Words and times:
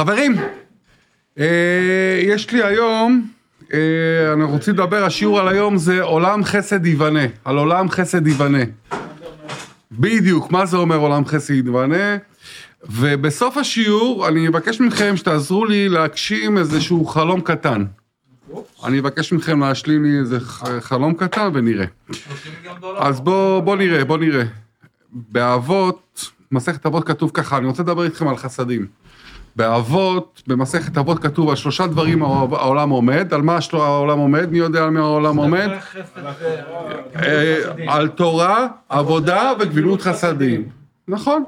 חברים, 0.00 0.36
אה, 1.38 2.20
יש 2.22 2.52
לי 2.52 2.62
היום, 2.62 3.26
אה, 3.72 3.78
אנחנו 4.32 4.52
רוצים 4.52 4.74
לדבר, 4.74 5.04
השיעור 5.04 5.40
על 5.40 5.48
היום 5.48 5.76
זה 5.76 6.02
עולם 6.02 6.44
חסד 6.44 6.86
ייבנה, 6.86 7.20
על 7.44 7.58
עולם 7.58 7.90
חסד 7.90 8.26
ייבנה. 8.26 8.58
בדיוק, 9.92 10.50
מה 10.50 10.66
זה 10.66 10.76
אומר 10.76 10.96
עולם 10.96 11.24
חסד 11.24 11.54
ייבנה? 11.54 12.16
ובסוף 12.90 13.56
השיעור 13.56 14.28
אני 14.28 14.48
אבקש 14.48 14.80
מכם 14.80 15.16
שתעזרו 15.16 15.64
לי 15.64 15.88
להגשים 15.88 16.58
איזשהו 16.58 17.04
חלום 17.04 17.40
קטן. 17.40 17.84
אני 18.84 19.00
אבקש 19.00 19.32
מכם 19.32 19.60
להשלים 19.60 20.04
לי 20.04 20.18
איזה 20.18 20.38
חלום 20.80 21.14
קטן 21.14 21.50
ונראה. 21.54 21.86
אז 22.96 23.20
בוא, 23.20 23.60
בוא 23.60 23.76
נראה, 23.76 24.04
בוא 24.04 24.18
נראה. 24.18 24.44
באבות, 25.12 26.30
מסכת 26.52 26.86
אבות 26.86 27.06
כתוב 27.06 27.30
ככה, 27.34 27.56
אני 27.58 27.66
רוצה 27.66 27.82
לדבר 27.82 28.04
איתכם 28.04 28.28
על 28.28 28.36
חסדים. 28.36 28.99
באבות, 29.56 30.42
במסכת 30.46 30.98
אבות 30.98 31.18
כתוב 31.18 31.48
על 31.48 31.56
שלושה 31.56 31.86
דברים 31.86 32.22
העולם 32.22 32.90
עומד, 32.90 33.34
על 33.34 33.42
מה 33.42 33.58
העולם 33.72 34.18
עומד? 34.18 34.50
מי 34.50 34.58
יודע 34.58 34.84
על 34.84 34.90
מה 34.90 35.00
העולם 35.00 35.36
עומד? 35.36 35.68
אה, 37.16 37.58
על 37.86 38.08
תורה, 38.08 38.68
עבודה 38.88 39.52
וגבילות 39.60 40.02
חסדים. 40.02 40.68
נכון. 41.08 41.44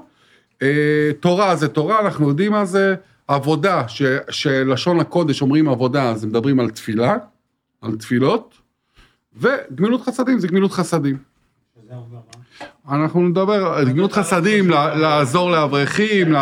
אה, 0.63 1.11
תורה 1.21 1.57
זה 1.57 1.69
תורה, 1.69 2.01
אנחנו 2.01 2.29
יודעים 2.29 2.53
מה 2.53 2.65
זה. 2.65 2.95
עבודה, 3.29 3.85
שלשון 4.31 5.01
הקודש 5.01 5.43
אומרים 5.43 5.69
עבודה, 5.69 6.11
אז 6.11 6.25
מדברים 6.25 6.61
על 6.61 6.71
תפילה, 6.71 7.17
על 7.81 7.97
תפילות, 7.97 8.55
וגמילות 9.37 10.03
חסדים 10.03 10.39
זה 10.39 10.49
גמילות 10.49 10.73
חסדים. 10.73 11.19
אנחנו 12.91 13.29
נדבר 13.29 13.67
על 13.67 13.89
גמילות 13.89 14.13
חסדים, 14.13 14.71
לעזור 14.71 15.51
לאברכים, 15.51 16.35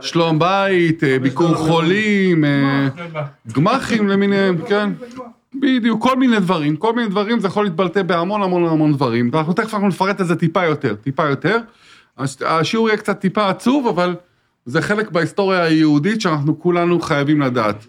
לשלום 0.00 0.38
בית, 0.38 1.04
אה, 1.04 1.18
ביקור 1.18 1.54
חולים, 1.54 2.44
אה, 2.44 2.88
גמחים 3.52 4.08
למיניהם, 4.08 4.56
כן. 4.68 4.90
בדיוק, 5.54 6.02
כל 6.02 6.16
מיני 6.16 6.40
דברים, 6.40 6.76
כל 6.76 6.92
מיני 6.94 7.08
דברים, 7.08 7.40
זה 7.40 7.46
יכול 7.46 7.64
להתבלטה 7.64 8.02
בהמון 8.02 8.42
המון 8.42 8.64
המון 8.68 8.92
דברים. 8.92 9.30
ואנחנו 9.32 9.52
תכף 9.52 9.74
אנחנו 9.74 9.88
נפרט 9.88 10.20
את 10.20 10.26
זה 10.26 10.36
טיפה 10.36 10.64
יותר, 10.64 10.94
טיפה 10.94 11.28
יותר. 11.28 11.58
הש- 12.18 12.42
השיעור 12.42 12.88
יהיה 12.88 12.96
קצת 12.98 13.18
טיפה 13.20 13.48
עצוב, 13.48 13.86
אבל 13.86 14.14
זה 14.66 14.82
חלק 14.82 15.10
בהיסטוריה 15.10 15.62
היהודית 15.62 16.20
שאנחנו 16.20 16.60
כולנו 16.60 17.00
חייבים 17.00 17.40
לדעת. 17.40 17.86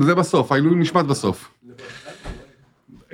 זה 0.00 0.14
בסוף, 0.14 0.52
העילוי 0.52 0.74
נשמט 0.74 1.04
בסוף. 1.04 1.50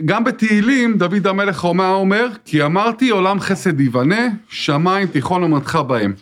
גם 0.04 0.24
בתהילים, 0.24 0.98
דוד 0.98 1.26
המלך 1.26 1.64
מה 1.64 1.88
אומר? 1.90 2.28
כי 2.44 2.62
אמרתי 2.64 3.10
עולם 3.10 3.40
חסד 3.40 3.80
ייבנה, 3.80 4.28
שמיים 4.48 5.06
תיכון 5.08 5.44
אמתך 5.44 5.78
בהם. 5.88 6.12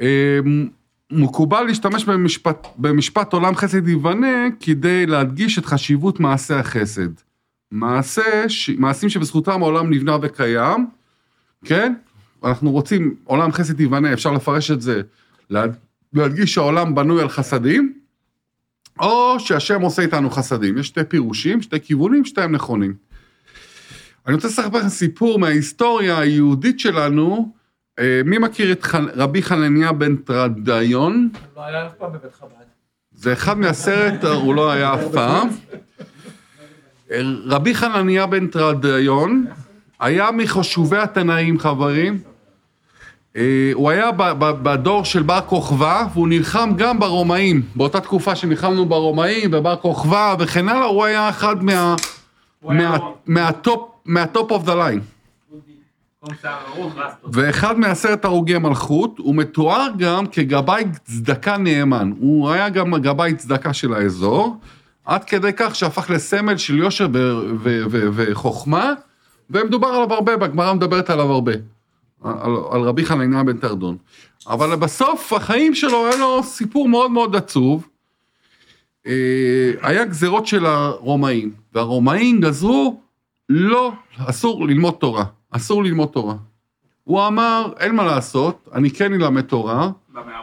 אה, 0.00 0.38
מקובל 1.12 1.62
להשתמש 1.62 2.04
במשפט, 2.04 2.66
במשפט 2.78 3.32
עולם 3.32 3.54
חסד 3.54 3.88
ייבנה 3.88 4.46
כדי 4.60 5.06
להדגיש 5.06 5.58
את 5.58 5.66
חשיבות 5.66 6.20
מעשה 6.20 6.58
החסד. 6.60 7.08
מעשה, 7.72 8.48
ש- 8.48 8.70
מעשים 8.78 9.08
שבזכותם 9.08 9.62
העולם 9.62 9.90
נבנה 9.90 10.16
וקיים, 10.22 10.86
כן? 11.64 11.94
אנחנו 12.44 12.70
רוצים 12.70 13.14
עולם 13.24 13.52
חסד 13.52 13.80
ייבנה, 13.80 14.12
אפשר 14.12 14.32
לפרש 14.32 14.70
את 14.70 14.80
זה, 14.82 15.00
לה- 15.50 15.64
להדגיש 16.12 16.54
שהעולם 16.54 16.94
בנוי 16.94 17.22
על 17.22 17.28
חסדים, 17.28 17.92
או 18.98 19.40
שהשם 19.40 19.80
עושה 19.80 20.02
איתנו 20.02 20.30
חסדים. 20.30 20.78
יש 20.78 20.86
שתי 20.86 21.04
פירושים, 21.04 21.62
שתי 21.62 21.80
כיוונים, 21.80 22.24
שתיהם 22.24 22.52
נכונים. 22.52 22.94
אני 24.26 24.34
רוצה 24.34 24.48
לספר 24.48 24.78
לכם 24.78 24.88
סיפור 24.88 25.38
מההיסטוריה 25.38 26.18
היהודית 26.18 26.80
שלנו. 26.80 27.52
אה, 27.98 28.20
מי 28.24 28.38
מכיר 28.38 28.72
את 28.72 28.82
חנ... 28.82 29.06
רבי 29.14 29.42
חנניה 29.42 29.92
בן 29.92 30.16
טרדיון? 30.16 31.28
לא 31.56 31.64
היה 31.64 31.86
אף 31.86 31.92
פעם 31.94 32.12
בבית 32.12 32.34
חב"ד. 32.40 32.64
זה 33.12 33.32
אחד 33.32 33.58
מהסרט, 33.58 34.24
הוא 34.24 34.54
לא 34.54 34.70
היה 34.70 34.94
אף 34.94 35.04
פעם. 35.12 35.48
אה, 37.10 37.20
רבי 37.44 37.74
חנניה 37.74 38.26
בן 38.26 38.46
טרדיון 38.46 39.46
היה 40.00 40.30
מחשובי 40.30 40.98
התנאים, 40.98 41.58
חברים. 41.58 42.18
אה, 43.36 43.42
הוא 43.74 43.90
היה 43.90 44.10
בדור 44.62 45.04
של 45.04 45.22
בר 45.22 45.40
כוכבא, 45.46 46.06
והוא 46.12 46.28
נלחם 46.28 46.70
גם 46.76 46.98
ברומאים. 46.98 47.62
באותה 47.74 48.00
תקופה 48.00 48.34
שנלחמנו 48.36 48.86
ברומאים 48.86 49.50
ובר 49.52 49.76
כוכבא 49.76 50.34
וכן 50.38 50.68
הלאה, 50.68 50.84
הוא 50.84 51.04
היה 51.04 51.28
אחד 51.28 51.64
מה... 51.64 51.94
מה- 52.62 52.96
מה 53.26 53.44
top, 53.44 53.80
מה 54.04 54.22
top 54.22 54.50
of 54.50 54.64
the 54.64 54.74
line. 54.74 55.00
ואחד 57.32 57.78
מעשרת 57.78 58.24
הרוגי 58.24 58.58
מלכות, 58.58 59.14
הוא 59.18 59.34
מתואר 59.34 59.88
גם 59.98 60.26
כגבאי 60.26 60.84
צדקה 61.04 61.56
נאמן. 61.56 62.12
הוא 62.20 62.50
היה 62.50 62.68
גם 62.68 62.94
גבאי 62.94 63.34
צדקה 63.34 63.72
של 63.72 63.94
האזור, 63.94 64.56
עד 65.04 65.24
כדי 65.24 65.50
כך 65.56 65.74
שהפך 65.74 66.10
לסמל 66.10 66.56
של 66.56 66.78
יושר 66.78 67.08
וחוכמה, 67.92 68.92
ומדובר 69.50 69.88
עליו 69.88 70.12
הרבה, 70.14 70.32
והגמרא 70.40 70.72
מדברת 70.72 71.10
עליו 71.10 71.32
הרבה. 71.32 71.52
על, 72.24 72.56
על 72.70 72.80
רבי 72.80 73.04
חנניה 73.04 73.42
בן 73.42 73.56
טרדון. 73.56 73.96
אבל 74.46 74.76
בסוף 74.76 75.32
החיים 75.32 75.74
שלו 75.74 76.06
היה 76.06 76.16
לו 76.16 76.42
סיפור 76.42 76.88
מאוד 76.88 77.10
מאוד 77.10 77.36
עצוב. 77.36 77.88
אה, 79.06 79.72
היה 79.82 80.04
גזירות 80.04 80.46
של 80.46 80.66
הרומאים, 80.66 81.52
והרומאים 81.74 82.40
גזרו, 82.40 83.00
לא, 83.48 83.92
אסור 84.18 84.66
ללמוד 84.66 84.94
תורה, 84.94 85.24
אסור 85.50 85.84
ללמוד 85.84 86.08
תורה. 86.08 86.34
הוא 87.04 87.26
אמר, 87.26 87.72
אין 87.80 87.94
מה 87.94 88.04
לעשות, 88.04 88.68
אני 88.74 88.90
כן 88.90 89.12
אלמד 89.12 89.42
תורה, 89.42 89.90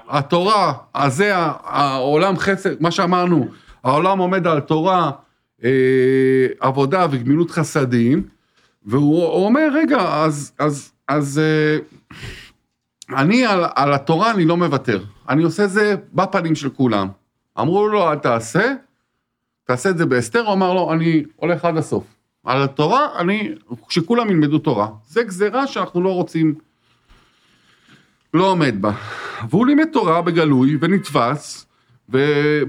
התורה, 0.10 0.74
אז 0.94 1.16
זה 1.16 1.32
העולם 1.36 2.38
חסד, 2.38 2.82
מה 2.82 2.92
שאמרנו, 2.92 3.48
העולם 3.84 4.20
עומד 4.20 4.48
על 4.48 4.60
תורה, 4.60 5.12
אה, 5.64 6.48
עבודה 6.60 7.08
וגמילות 7.12 7.52
חסדים, 7.52 8.24
והוא 8.86 9.24
הוא 9.24 9.46
אומר, 9.46 9.70
רגע, 9.74 10.24
אז, 10.24 10.52
אז, 10.60 10.92
אז 11.10 11.40
אה, 11.40 11.78
אני 13.18 13.46
על, 13.46 13.64
על 13.76 13.94
התורה 13.94 14.32
אני 14.32 14.46
לא 14.46 14.58
מוותר, 14.58 15.04
אני 15.30 15.44
עושה 15.44 15.68
זה 15.68 15.96
בפנים 16.14 16.56
של 16.56 16.70
כולם. 16.70 17.08
אמרו 17.60 17.88
לו, 17.88 18.12
אל 18.12 18.16
תעשה, 18.16 18.74
תעשה 19.64 19.90
את 19.90 19.98
זה 19.98 20.06
בהסתר, 20.06 20.40
הוא 20.40 20.54
אמר 20.54 20.74
לו, 20.74 20.94
אני 20.94 21.24
הולך 21.36 21.66
עד 21.66 21.78
הסוף. 21.78 22.04
על 22.46 22.64
התורה, 22.64 23.20
אני, 23.20 23.52
שכולם 23.90 24.30
ילמדו 24.30 24.60
תורה. 24.60 24.88
זה 25.08 25.24
גזירה 25.24 25.68
שאנחנו 25.68 26.02
לא 26.02 26.14
רוצים, 26.14 26.56
לא 28.34 28.52
עומד 28.52 28.82
בה. 28.82 28.92
והוא 29.50 29.66
לימד 29.66 29.88
תורה 29.94 30.22
בגלוי 30.22 30.78
ונתפס, 30.82 31.66
ו, 32.12 32.18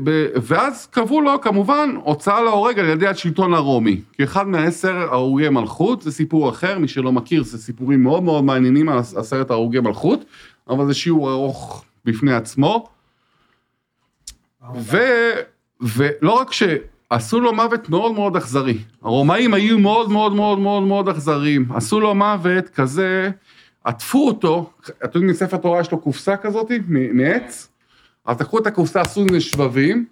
ב, 0.04 0.26
ואז 0.42 0.86
קבעו 0.86 1.20
לו 1.20 1.40
כמובן 1.40 1.90
הוצאה 2.04 2.42
להורג 2.42 2.78
על 2.78 2.88
ידי 2.88 3.06
השלטון 3.06 3.54
הרומי. 3.54 4.00
כי 4.12 4.24
אחד 4.24 4.48
מהעשר 4.48 4.96
הרוגי 4.96 5.48
מלכות, 5.48 6.02
זה 6.02 6.12
סיפור 6.12 6.48
אחר, 6.48 6.78
מי 6.78 6.88
שלא 6.88 7.12
מכיר, 7.12 7.42
זה 7.44 7.58
סיפורים 7.58 8.02
מאוד 8.02 8.22
מאוד 8.22 8.44
מעניינים 8.44 8.88
על 8.88 8.98
עשרת 8.98 9.50
הרוגי 9.50 9.80
מלכות, 9.80 10.24
אבל 10.68 10.86
זה 10.86 10.94
שיעור 10.94 11.30
ארוך 11.30 11.84
בפני 12.04 12.34
עצמו. 12.34 12.88
ו, 14.76 14.98
ולא 15.80 16.32
רק 16.32 16.52
שעשו 16.52 17.40
לו 17.40 17.52
מוות 17.52 17.88
מאוד 17.88 18.12
מאוד 18.12 18.36
אכזרי, 18.36 18.78
הרומאים 19.02 19.54
היו 19.54 19.78
מאוד 19.78 20.10
מאוד 20.10 20.34
מאוד 20.34 20.58
מאוד 20.58 20.82
מאוד 20.82 21.08
אכזריים, 21.08 21.72
עשו 21.74 22.00
לו 22.00 22.14
מוות 22.14 22.68
כזה, 22.68 23.30
עטפו 23.84 24.26
אותו, 24.26 24.70
אתם 24.86 24.94
יודעים, 25.04 25.26
מספר 25.26 25.56
תורה 25.56 25.80
יש 25.80 25.92
לו 25.92 26.00
קופסה 26.00 26.36
כזאת, 26.36 26.70
מעץ, 26.88 27.69
אז 28.30 28.40
לקחו 28.40 28.58
את 28.58 28.66
הקופסה, 28.66 29.00
עשו 29.00 29.24
מזה 29.24 29.40
שבבים, 29.40 30.04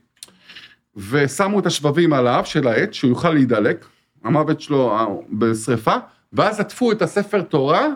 ושמו 0.96 1.58
את 1.58 1.66
השבבים 1.66 2.12
עליו, 2.12 2.42
של 2.44 2.68
העץ, 2.68 2.92
שהוא 2.92 3.08
יוכל 3.08 3.30
להידלק, 3.30 3.86
המוות 4.24 4.60
שלו 4.60 4.96
אה, 4.96 5.06
בשריפה, 5.32 5.96
ואז 6.32 6.60
עטפו 6.60 6.92
את 6.92 7.02
הספר 7.02 7.42
תורה 7.42 7.86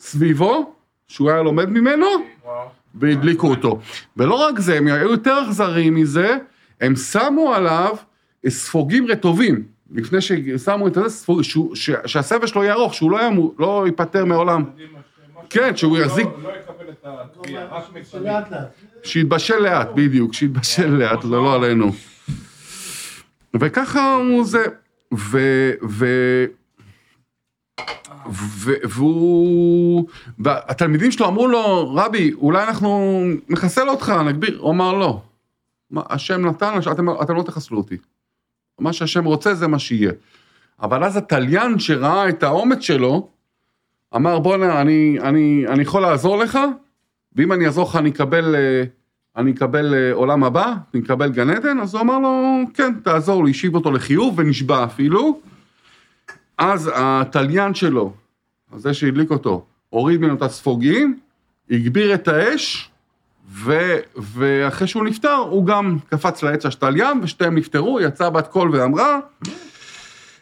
סביבו, 0.00 0.74
שהוא 1.08 1.30
היה 1.30 1.42
לומד 1.42 1.68
ממנו, 1.68 2.06
והדליקו 2.94 3.46
אותו. 3.50 3.80
ולא 4.16 4.34
רק 4.34 4.58
זה, 4.58 4.76
הם 4.76 4.86
היו 4.86 5.10
יותר 5.10 5.42
אכזריים 5.46 5.94
מזה, 5.94 6.36
הם 6.80 6.96
שמו 6.96 7.54
עליו 7.54 7.96
ספוגים 8.48 9.06
רטובים. 9.06 9.62
לפני 9.90 10.20
ששמו 10.20 10.88
את 10.88 10.94
זה, 10.94 11.00
שהסבל 12.06 12.46
שלו 12.46 12.62
יהיה 12.62 12.72
ארוך, 12.72 12.94
שהוא 12.94 13.10
לא, 13.10 13.22
ימו, 13.26 13.54
לא 13.58 13.82
ייפטר 13.86 14.24
מעולם. 14.24 14.64
כן, 15.50 15.76
שהוא 15.76 15.98
יחזיק, 15.98 16.26
לא 16.42 16.48
יקבל 16.48 16.90
את 16.90 17.04
התביעה, 17.04 17.64
רק 17.64 17.84
מצלם. 17.94 18.24
לאט 18.24 18.50
לאט. 18.50 18.68
שיתבשל 19.02 19.58
לאט, 19.58 19.88
בדיוק, 19.94 20.34
שיתבשל 20.34 20.90
לאט, 20.90 21.24
לא 21.24 21.30
לא 21.30 21.54
עלינו. 21.54 21.92
וככה 23.60 24.14
הוא 24.14 24.44
זה, 24.44 24.64
ו... 25.14 25.38
ו... 25.88 26.06
ו- 28.30 28.72
והוא... 28.84 30.08
והתלמידים 30.38 31.10
שלו 31.10 31.26
אמרו 31.26 31.48
לו, 31.48 31.94
רבי, 31.94 32.32
אולי 32.32 32.62
אנחנו 32.64 33.22
נחסל 33.48 33.88
אותך, 33.88 34.12
נגביר. 34.26 34.58
הוא 34.60 34.70
אמר, 34.70 34.92
לא. 34.92 35.22
מה, 35.90 36.02
השם 36.10 36.46
נתן, 36.46 36.78
אתם, 36.92 37.10
אתם 37.22 37.36
לא 37.36 37.42
תחסלו 37.42 37.78
אותי. 37.78 37.96
מה 38.78 38.92
שהשם 38.92 39.24
רוצה 39.24 39.54
זה 39.54 39.66
מה 39.66 39.78
שיהיה. 39.78 40.12
אבל 40.82 41.04
אז 41.04 41.16
התליין 41.16 41.78
שראה 41.78 42.28
את 42.28 42.42
האומץ 42.42 42.80
שלו, 42.80 43.28
אמר, 44.16 44.38
בואנה, 44.38 44.80
אני, 44.80 45.18
אני, 45.22 45.64
אני 45.68 45.82
יכול 45.82 46.02
לעזור 46.02 46.38
לך, 46.38 46.58
ואם 47.36 47.52
אני 47.52 47.66
אעזור 47.66 47.88
לך 47.88 47.96
אני 47.96 48.10
אקבל 48.10 48.54
אה, 48.54 48.84
אני 49.36 49.50
אקבל 49.50 49.94
אה, 49.94 50.12
עולם 50.12 50.44
הבא, 50.44 50.74
אני 50.94 51.02
אקבל 51.02 51.32
גן 51.32 51.50
עדן? 51.50 51.80
אז 51.80 51.94
הוא 51.94 52.02
אמר 52.02 52.18
לו, 52.18 52.60
כן, 52.74 52.92
תעזור 53.02 53.44
לי, 53.44 53.50
השיב 53.50 53.74
אותו 53.74 53.90
לחיוב 53.90 54.34
ונשבע 54.38 54.84
אפילו. 54.84 55.40
אז 56.58 56.90
התליין 56.94 57.74
שלו, 57.74 58.12
זה 58.76 58.94
שהדליק 58.94 59.30
אותו, 59.30 59.64
הוריד 59.88 60.20
ממנו 60.20 60.34
את 60.34 60.42
הספוגים, 60.42 61.18
הגביר 61.70 62.14
את 62.14 62.28
האש, 62.28 62.90
ו, 63.52 63.96
ואחרי 64.16 64.86
שהוא 64.86 65.04
נפטר, 65.04 65.34
הוא 65.34 65.66
גם 65.66 65.96
קפץ 66.08 66.42
לעץ 66.42 66.66
השתליין, 66.66 67.20
ושתיהם 67.22 67.54
נפטרו, 67.54 68.00
יצאה 68.00 68.30
בת 68.30 68.48
קול 68.48 68.70
ואמרה, 68.72 69.18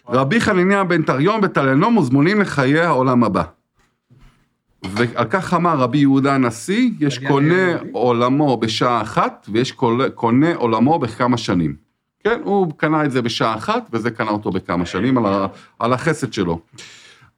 רבי 0.09 0.41
חניניה 0.41 0.85
בן 0.85 1.03
תריון 1.03 1.41
בתליינום 1.41 1.95
מוזמונים 1.95 2.41
לחיי 2.41 2.81
העולם 2.81 3.25
הבא. 3.25 3.43
ועל 4.83 5.27
כך 5.31 5.55
אמר 5.55 5.77
רבי 5.77 5.99
יהודה 5.99 6.35
הנשיא, 6.35 6.91
יש 7.01 7.19
קונה 7.19 7.79
עולמו 7.93 8.57
בשעה 8.57 9.03
אחת, 9.03 9.47
ויש 9.53 9.73
קונה 10.15 10.55
עולמו 10.55 10.99
בכמה 10.99 11.39
שנים. 11.39 11.77
כן, 12.25 12.41
הוא 12.45 12.73
קנה 12.77 13.05
את 13.05 13.11
זה 13.11 13.23
בשעה 13.23 13.55
אחת, 13.55 13.89
וזה 13.93 14.11
קנה 14.11 14.31
אותו 14.31 14.51
בכמה 14.51 14.87
שנים 14.87 15.19
על, 15.19 15.27
ה, 15.27 15.47
על 15.79 15.93
החסד 15.93 16.33
שלו. 16.33 16.61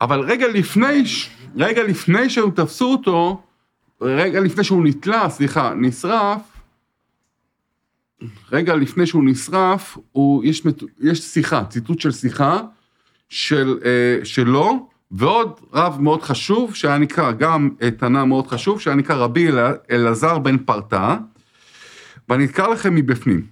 אבל 0.00 0.20
רגע 0.20 0.48
לפני, 0.48 1.02
רגע 1.56 1.82
לפני 1.82 2.31
שהם 2.31 2.50
תפסו 2.50 2.92
אותו, 2.92 3.43
רגע 4.00 4.40
לפני 4.40 4.64
שהוא 4.64 4.84
נתלה, 4.84 5.28
סליחה, 5.28 5.75
נשרף, 5.75 6.40
רגע 8.52 8.76
לפני 8.76 9.06
שהוא 9.06 9.25
נשרף, 9.25 9.98
הוא, 10.12 10.44
יש, 10.44 10.62
יש 11.00 11.20
שיחה, 11.20 11.64
ציטוט 11.64 12.00
של 12.00 12.12
שיחה 12.12 12.60
של, 13.28 13.78
אה, 13.84 14.25
שלו, 14.25 14.89
ועוד 15.10 15.60
רב 15.72 16.00
מאוד 16.00 16.22
חשוב, 16.22 16.74
שהיה 16.74 16.98
נקרא, 16.98 17.32
גם 17.32 17.70
אה, 17.82 17.90
תנא 17.90 18.24
מאוד 18.24 18.46
חשוב, 18.46 18.80
שהיה 18.80 18.96
נקרא 18.96 19.16
רבי 19.16 19.48
אל- 19.48 19.74
אלעזר 19.90 20.38
בן 20.38 20.58
פרטה, 20.58 21.18
ואני 22.28 22.44
אקרא 22.44 22.68
לכם 22.68 22.94
מבפנים. 22.94 23.46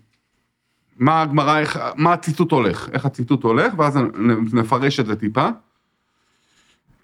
מה 0.98 1.22
הגמרא, 1.22 1.60
מה 1.96 2.12
הציטוט 2.12 2.52
הולך, 2.52 2.88
איך 2.92 3.04
הציטוט 3.06 3.42
הולך, 3.42 3.72
ואז 3.78 3.98
נפרש 4.52 5.00
את 5.00 5.06
זה 5.06 5.16
טיפה. 5.16 5.48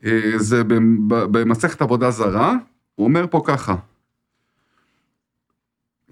אה, 0.05 0.21
זה 0.37 0.63
במסכת 1.09 1.83
עבודה 1.83 2.11
זרה, 2.11 2.55
הוא 2.95 3.05
אומר 3.05 3.27
פה 3.31 3.43
ככה. 3.45 3.75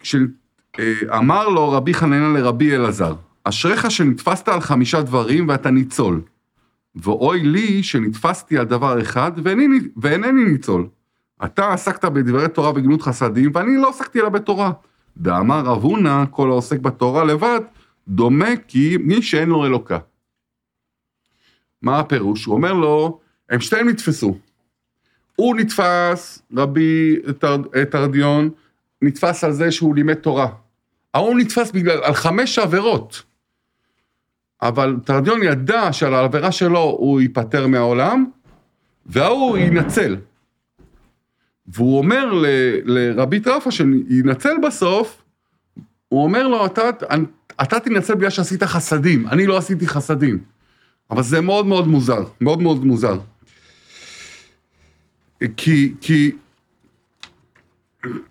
כשאמר 0.00 1.48
לו 1.48 1.70
רבי 1.72 1.94
חנניה 1.94 2.40
לרבי 2.40 2.74
אלעזר, 2.76 3.14
אשריך 3.44 3.90
שנתפסת 3.90 4.48
על 4.48 4.60
חמישה 4.60 5.02
דברים 5.02 5.48
ואתה 5.48 5.70
ניצול. 5.70 6.20
ואוי 6.94 7.40
לי 7.42 7.82
שנתפסתי 7.82 8.58
על 8.58 8.64
דבר 8.64 9.02
אחד 9.02 9.32
ואינני, 9.44 9.78
ואינני 9.96 10.44
ניצול. 10.44 10.88
אתה 11.44 11.72
עסקת 11.72 12.04
בדברי 12.04 12.48
תורה 12.48 12.70
וגמילות 12.70 13.02
חסדים, 13.02 13.50
ואני 13.54 13.76
לא 13.76 13.88
עסקתי 13.88 14.20
אלא 14.20 14.28
בתורה. 14.28 14.72
ואמר 15.16 15.60
רב 15.60 15.82
הונא, 15.82 16.24
כל 16.30 16.50
העוסק 16.50 16.78
בתורה 16.80 17.24
לבד, 17.24 17.60
דומה 18.08 18.56
כי 18.68 18.96
מי 19.00 19.22
שאין 19.22 19.48
לו 19.48 19.66
אלוקה. 19.66 19.98
מה 21.82 21.98
הפירוש? 21.98 22.44
הוא 22.44 22.54
אומר 22.54 22.72
לו, 22.72 23.20
הם 23.50 23.60
שתיהם 23.60 23.88
נתפסו. 23.88 24.38
הוא 25.36 25.56
נתפס, 25.56 26.42
רבי 26.56 27.16
תר- 27.38 27.84
תרדיון, 27.90 28.50
נתפס 29.02 29.44
על 29.44 29.52
זה 29.52 29.70
שהוא 29.70 29.94
לימד 29.94 30.14
תורה. 30.14 30.48
ההוא 31.14 31.38
נתפס 31.38 31.70
בגלל, 31.70 31.98
על 32.02 32.14
חמש 32.14 32.58
עבירות. 32.58 33.22
אבל 34.62 34.97
תרדיון 35.05 35.43
ידע 35.43 35.93
שעל 35.93 36.14
העבירה 36.14 36.53
שלו 36.53 36.97
הוא 36.99 37.20
ייפטר 37.20 37.67
מהעולם, 37.67 38.25
וההוא 39.06 39.59
יינצל. 39.59 40.17
והוא 41.67 41.99
אומר 41.99 42.32
ל, 42.32 42.47
לרבי 42.85 43.41
טרפה 43.41 43.70
שיינצל 43.70 44.55
בסוף, 44.67 45.23
הוא 46.09 46.25
אומר 46.25 46.49
לו, 46.49 46.67
אתה, 46.67 46.82
אתה 47.62 47.81
תינצל 47.81 48.14
בגלל 48.14 48.31
שעשית 48.31 48.62
חסדים, 48.62 49.29
אני 49.29 49.47
לא 49.47 49.56
עשיתי 49.56 49.87
חסדים. 49.87 50.38
אבל 51.11 51.23
זה 51.23 51.41
מאוד 51.41 51.67
מאוד 51.67 51.88
מוזר, 51.88 52.25
מאוד 52.41 52.62
מאוד 52.62 52.85
מוזר. 52.85 53.19
כי, 55.56 55.94
כי, 56.00 56.32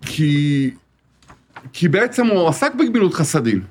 כי, 0.00 0.70
כי 1.72 1.88
בעצם 1.88 2.26
הוא 2.26 2.48
עסק 2.48 2.74
בגמילות 2.74 3.14
חסדים. 3.14 3.62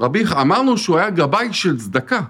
רבי, 0.00 0.24
אמרנו 0.40 0.78
שהוא 0.78 0.98
היה 0.98 1.10
גבאי 1.10 1.52
של 1.52 1.78
צדקה. 1.78 2.20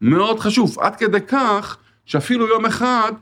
מאוד 0.00 0.40
חשוב, 0.40 0.78
עד 0.80 0.96
כדי 0.96 1.20
כך 1.20 1.76
שאפילו 2.04 2.48
יום 2.48 2.66
אחד 2.66 3.12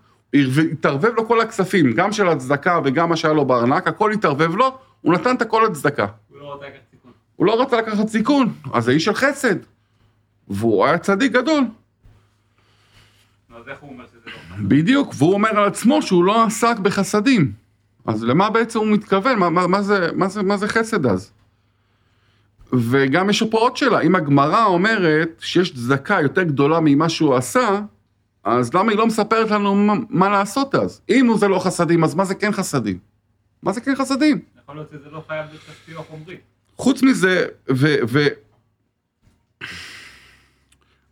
התערבב 0.72 1.10
לו 1.16 1.28
כל 1.28 1.40
הכספים, 1.40 1.92
גם 1.92 2.12
של 2.12 2.28
הצדקה 2.28 2.80
וגם 2.84 3.08
מה 3.08 3.16
שהיה 3.16 3.34
לו 3.34 3.44
בארנק, 3.44 3.88
הכל 3.88 4.12
התערבב 4.12 4.56
לו, 4.56 4.78
הוא 5.00 5.14
נתן 5.14 5.36
את 5.36 5.42
הכל 5.42 5.66
לצדקה. 5.70 6.06
הוא 6.28 6.38
לא 6.40 6.52
רוצה 6.52 6.66
לקחת 6.66 6.80
סיכון. 6.90 7.12
הוא 7.36 7.46
לא 7.46 7.62
רצה 7.62 7.76
לקחת 7.76 8.08
סיכון, 8.08 8.52
אז 8.72 8.84
זה 8.84 8.90
איש 8.90 9.04
של 9.04 9.14
חסד. 9.14 9.56
והוא 10.48 10.86
היה 10.86 10.98
צדיק 10.98 11.32
גדול. 11.32 11.64
אז 13.56 13.68
איך 13.68 13.78
הוא 13.80 13.90
אומר 13.90 14.04
שזה 14.06 14.18
לא? 14.26 14.68
בדיוק, 14.68 15.14
והוא 15.18 15.34
אומר 15.34 15.48
על 15.48 15.64
עצמו 15.64 16.02
שהוא 16.02 16.24
לא 16.24 16.44
עסק 16.44 16.78
בחסדים. 16.78 17.52
אז 18.06 18.24
למה 18.24 18.50
בעצם 18.50 18.78
הוא 18.78 18.88
מתכוון? 18.88 19.38
מה, 19.38 19.50
מה, 19.50 19.66
מה, 19.66 19.82
זה, 19.82 20.08
מה, 20.14 20.28
זה, 20.28 20.42
מה 20.42 20.56
זה 20.56 20.68
חסד 20.68 21.06
אז? 21.06 21.32
וגם 22.78 23.30
יש 23.30 23.42
פה 23.42 23.58
עוד 23.58 23.76
שאלה, 23.76 24.00
אם 24.00 24.14
הגמרא 24.14 24.64
אומרת 24.64 25.28
שיש 25.40 25.74
צדקה 25.74 26.20
יותר 26.20 26.42
גדולה 26.42 26.80
ממה 26.80 27.08
שהוא 27.08 27.34
עשה, 27.34 27.80
אז 28.44 28.74
למה 28.74 28.90
היא 28.90 28.98
לא 28.98 29.06
מספרת 29.06 29.50
לנו 29.50 29.74
מה, 29.74 29.94
מה 30.10 30.28
לעשות 30.28 30.74
אז? 30.74 31.00
אם 31.10 31.30
זה 31.36 31.48
לא 31.48 31.58
חסדים, 31.58 32.04
אז 32.04 32.14
מה 32.14 32.24
זה 32.24 32.34
כן 32.34 32.52
חסדים? 32.52 32.98
מה 33.62 33.72
זה 33.72 33.80
כן 33.80 33.94
חסדים? 33.94 34.40
יכול 34.62 34.74
להיות 34.74 34.90
שזה 34.90 35.10
לא 35.10 35.22
חייב 35.28 35.46
להיות 35.48 35.62
כספי 35.62 35.94
או 35.94 36.02
חומרי. 36.02 36.36
חוץ 36.76 37.02
מזה, 37.02 37.46
ו... 37.70 37.86
ו... 38.08 38.18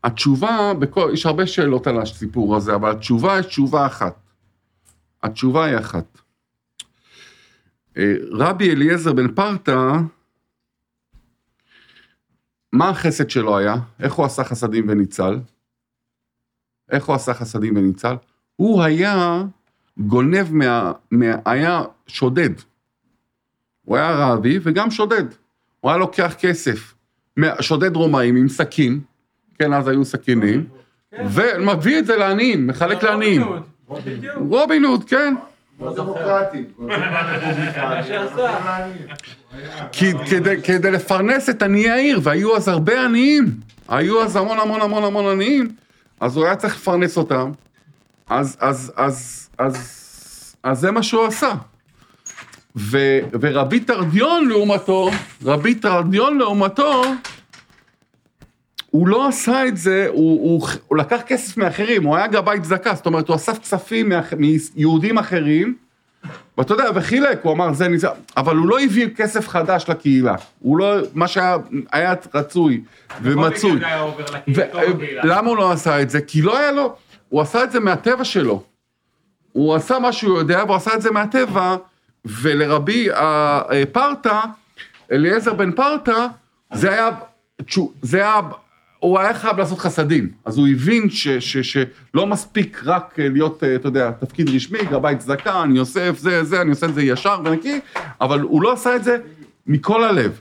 התשובה, 0.05 0.73
בכל, 0.79 1.11
יש 1.13 1.27
הרבה 1.27 1.47
שאלות 1.47 1.87
על 1.87 2.01
הסיפור 2.01 2.57
הזה, 2.57 2.75
אבל 2.75 2.91
התשובה 2.91 3.39
יש 3.39 3.47
תשובה 3.47 3.87
אחת. 3.87 4.17
התשובה 5.23 5.65
היא 5.65 5.79
אחת. 5.79 6.19
אה, 7.97 8.15
רבי 8.33 8.71
אליעזר 8.71 9.13
בן 9.13 9.35
פרטה, 9.35 10.01
מה 12.73 12.89
החסד 12.89 13.31
שלו 13.31 13.59
היה? 13.59 13.75
איך 14.01 14.13
הוא 14.13 14.27
עשה 14.27 14.45
חסדים 14.45 14.89
וניצל? 14.89 15.39
איך 16.91 17.05
הוא 17.05 17.15
עשה 17.15 17.35
חסדים 17.35 17.77
וניצל? 17.77 18.15
הוא 18.57 18.83
היה 18.83 19.43
גונב 19.99 20.53
מה... 20.53 20.93
מה 21.11 21.27
היה 21.45 21.83
שודד. 22.07 22.51
הוא 23.83 23.97
היה 23.97 24.27
רבי 24.27 24.59
וגם 24.63 24.91
שודד. 24.91 25.25
הוא 25.81 25.91
היה 25.91 25.99
לוקח 25.99 26.35
כסף, 26.39 26.95
שודד 27.61 27.97
רומאים 27.97 28.37
עם 28.37 28.49
סכין, 28.49 29.01
כן, 29.59 29.73
אז 29.73 29.89
היו 29.89 30.05
סכינים, 30.05 30.65
ומביא 31.13 31.99
את 31.99 32.07
זה 32.07 32.17
לעניים, 32.17 32.67
מחלק 32.67 33.03
לעניים. 33.03 33.43
בדיוק. 34.07 34.37
רובין 34.49 34.85
הוד, 34.85 35.05
כן. 35.05 35.35
לא 35.83 35.93
כדי, 40.29 40.63
כדי 40.63 40.91
לפרנס 40.91 41.51
את 41.51 41.63
עניי 41.63 41.91
העיר, 41.91 42.21
והיו 42.23 42.57
אז 42.57 42.69
הרבה 42.69 43.05
עניים, 43.05 43.45
היו 43.89 44.23
אז 44.23 44.37
המון 44.37 44.59
המון 44.59 44.81
המון 44.81 45.05
המון 45.05 45.27
עניים, 45.27 45.69
אז 46.21 46.37
הוא 46.37 46.45
היה 46.45 46.57
צריך 46.57 46.77
לפרנס 46.77 47.17
אותם, 47.17 47.51
אז, 48.29 48.57
אז, 48.61 48.93
אז, 48.97 49.49
אז, 49.59 49.77
אז 50.63 50.79
זה 50.79 50.91
מה 50.91 51.03
שהוא 51.03 51.25
עשה. 51.25 51.53
ו, 52.77 53.19
ורבי 53.41 53.81
תרדיון 53.81 54.49
לעומתו, 54.49 55.11
רבי 55.45 55.75
תרדיון 55.75 56.39
לעומתו, 56.39 57.03
הוא 58.93 59.09
לא 59.09 59.29
עשה 59.29 59.67
את 59.67 59.77
זה, 59.77 60.07
הוא, 60.09 60.17
הוא, 60.51 60.69
הוא 60.89 60.99
לקח 60.99 61.21
כסף 61.27 61.57
מאחרים, 61.57 62.05
הוא 62.05 62.17
היה 62.17 62.27
גבאי 62.27 62.61
צדקה, 62.61 62.95
זאת 62.95 63.07
אומרת, 63.07 63.29
הוא 63.29 63.37
אסף 63.37 63.59
כספים 63.59 64.09
מאח- 64.09 64.33
מיהודים 64.77 65.19
אחרים, 65.19 65.75
ואתה 66.59 66.75
יודע, 66.75 66.85
וחילק, 66.95 67.41
הוא 67.43 67.53
אמר, 67.53 67.73
זה 67.73 67.89
ניצח, 67.89 68.09
אבל 68.37 68.57
הוא 68.57 68.69
לא 68.69 68.81
הביא 68.81 69.09
כסף 69.17 69.49
חדש 69.49 69.85
לקהילה. 69.89 70.35
הוא 70.59 70.79
לא, 70.79 70.97
מה 71.15 71.29
שהיה 71.29 71.57
היה 71.93 72.15
רצוי 72.35 72.81
ומצוי. 73.23 73.81
לא 73.81 74.11
בקהילה. 74.49 75.21
ולמה 75.25 75.49
הוא 75.49 75.57
לא 75.57 75.73
עשה 75.73 76.03
את 76.03 76.11
זה? 76.11 76.21
כי 76.21 76.43
לא 76.43 76.59
היה 76.59 76.73
לו, 76.73 76.95
הוא 77.29 77.41
עשה 77.41 77.65
את 77.65 77.73
זה 77.73 77.81
מהטבע 77.81 78.25
שלו. 78.25 78.63
הוא 79.53 79.75
עשה 79.75 79.99
מה 79.99 80.13
שהוא 80.13 80.39
יודע, 80.39 80.63
והוא 80.67 80.77
עשה 80.77 80.95
את 80.95 81.03
זה 81.03 81.11
מהטבע, 81.11 81.77
ולרבי 82.25 83.11
אה, 83.11 83.17
אה, 83.73 83.83
פרטה, 83.93 84.41
אליעזר 85.13 85.55
בן 85.55 85.73
פרטה, 85.73 86.27
זה 86.73 86.91
היה, 86.91 87.09
זה 88.03 88.17
היה, 88.19 88.41
הוא 89.03 89.19
היה 89.19 89.35
חייב 89.35 89.59
לעשות 89.59 89.79
חסדים. 89.79 90.31
אז 90.45 90.59
הוא 90.59 90.69
הבין 90.69 91.11
ש, 91.11 91.29
ש, 91.29 91.57
שלא 91.57 92.27
מספיק 92.27 92.83
רק 92.85 93.19
אה, 93.19 93.29
להיות, 93.29 93.65
אה, 93.65 93.75
אתה 93.75 93.89
יודע, 93.89 94.11
תפקיד 94.11 94.49
רשמי, 94.49 94.79
גבאי 94.91 95.17
צדקה, 95.17 95.63
אני 95.63 95.79
אוסף 95.79 96.19
זה, 96.19 96.45
זה, 96.45 96.61
אני 96.61 96.71
עושה 96.71 96.87
את 96.87 96.95
זה 96.95 97.03
ישר 97.03 97.41
ונקי, 97.45 97.81
אבל 98.21 98.41
הוא 98.41 98.63
לא 98.63 98.73
עשה 98.73 98.97
את 98.97 99.05
זה 99.05 99.17
מכל 99.67 100.05
הלב. 100.05 100.41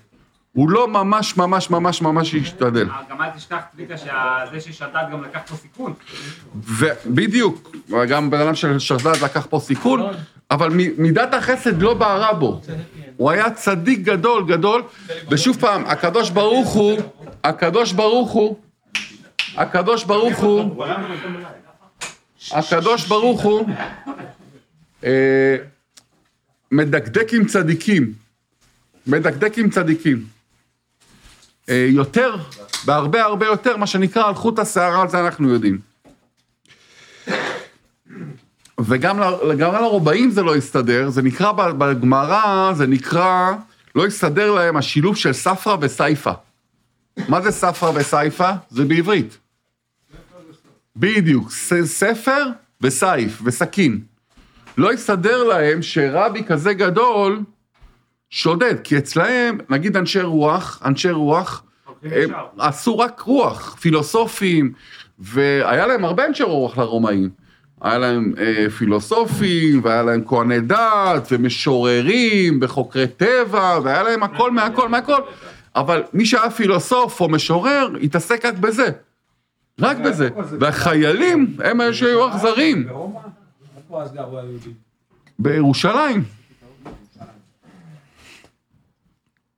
הוא 0.54 0.70
לא 0.70 0.88
ממש 0.88 1.38
ממש 1.38 1.70
ממש 1.70 2.02
ממש 2.02 2.36
השתדל. 2.36 2.88
גם 3.10 3.22
אל 3.22 3.30
תשכח, 3.30 3.58
צביקה, 3.74 3.98
שזה 3.98 4.62
ששדד 4.62 5.04
גם 5.12 5.24
לקח 5.24 5.40
פה 5.50 5.56
סיכון. 5.56 5.94
ובדיוק, 6.64 7.76
גם 8.10 8.30
בן 8.30 8.40
אדם 8.42 8.56
של 8.56 8.80
שדד 8.80 9.16
לקח 9.24 9.48
פה 9.50 9.60
סיכון, 9.60 10.02
אבל 10.52 10.70
מ- 10.70 11.02
מידת 11.04 11.34
החסד 11.34 11.82
לא 11.82 11.94
בערה 11.94 12.34
בו. 12.34 12.62
הוא 13.18 13.32
היה 13.32 13.52
צדיק 13.52 14.00
גדול 14.00 14.46
גדול, 14.48 14.84
ושוב 15.32 15.58
פעם, 15.60 15.86
הקדוש 15.86 16.30
ברוך 16.30 16.70
הוא, 16.70 17.00
הקדוש 17.44 17.92
ברוך 17.92 18.32
הוא, 18.32 18.58
הקדוש 19.58 20.04
ברוך 20.04 20.40
הוא, 20.40 20.86
הקדוש 22.52 23.08
ברוך 23.08 23.42
הוא, 23.42 23.68
אה, 25.04 25.56
מדקדק 26.72 27.34
עם 27.34 27.46
צדיקים, 27.46 28.14
מדקדק 29.08 29.58
עם 29.58 29.70
צדיקים. 29.70 30.26
אה, 31.72 31.86
יותר, 31.90 32.36
בהרבה 32.86 33.24
הרבה 33.24 33.46
יותר, 33.46 33.78
מה 33.78 33.88
שנקרא 33.88 34.28
על 34.28 34.34
חוט 34.34 34.60
השערה, 34.60 35.02
על 35.02 35.10
זה 35.10 35.20
אנחנו 35.20 35.50
יודעים. 35.50 35.80
וגם 38.82 39.20
ל- 39.20 39.56
גם 39.58 39.74
לרובעים 39.74 40.32
זה 40.32 40.44
לא 40.44 40.56
הסתדר, 40.56 41.10
זה 41.10 41.22
נקרא 41.22 41.52
בגמרא, 41.52 42.74
זה 42.74 42.88
נקרא, 42.88 43.52
לא 43.96 44.06
הסתדר 44.06 44.52
להם 44.52 44.78
השילוב 44.78 45.16
של 45.16 45.34
ספרא 45.34 45.78
וסייפא. 45.82 46.32
מה 47.28 47.42
זה 47.42 47.52
ספרא 47.52 47.92
וסייפא? 47.96 48.54
זה 48.70 48.86
בעברית. 48.86 49.38
בדיוק, 50.96 51.52
ספר 51.86 52.46
וסייף 52.82 53.42
וסכין. 53.46 54.00
לא 54.78 54.92
הסתדר 54.92 55.44
להם 55.44 55.82
שרבי 55.82 56.44
כזה 56.44 56.74
גדול 56.74 57.40
שודד, 58.32 58.76
כי 58.84 58.98
אצלהם, 58.98 59.58
נגיד 59.70 59.98
אנשי 59.98 60.22
רוח, 60.22 60.82
אנשי 60.86 61.12
רוח, 61.12 61.64
הולכים 61.86 62.34
הם. 62.34 62.40
עשו 62.60 63.00
רק 63.00 63.20
רוח, 63.20 63.78
פילוסופים, 63.80 64.74
והיה 65.20 65.88
להם 65.88 66.06
הרבה 66.06 66.26
אנשי 66.26 66.44
רוח 66.44 66.78
לרומאים. 66.78 67.30
היה 67.82 67.98
להם 67.98 68.34
אה, 68.38 68.70
פילוסופים, 68.70 69.82
והיה 69.84 70.04
להם 70.04 70.24
כהני 70.28 70.60
דת, 70.60 71.28
ומשוררים, 71.32 72.60
וחוקרי 72.62 73.08
טבע, 73.08 73.80
והיה 73.84 74.04
להם 74.04 74.24
הכל 74.24 74.52
מהכל 74.52 74.90
מהכל. 74.90 75.22
אבל 75.76 76.04
מי 76.14 76.26
שהיה 76.26 76.50
פילוסוף 76.50 77.22
או 77.22 77.30
משורר, 77.30 77.90
התעסק 78.04 78.46
רק 78.46 78.54
בזה. 78.54 78.90
רק 79.80 79.98
בזה. 79.98 80.30
והחיילים 80.60 81.56
הם 81.64 81.82
אלה 81.82 81.94
שהיו 81.94 82.30
אכזרים. 82.30 82.88
ברומא? 82.88 83.20
בירושלים. 85.40 86.41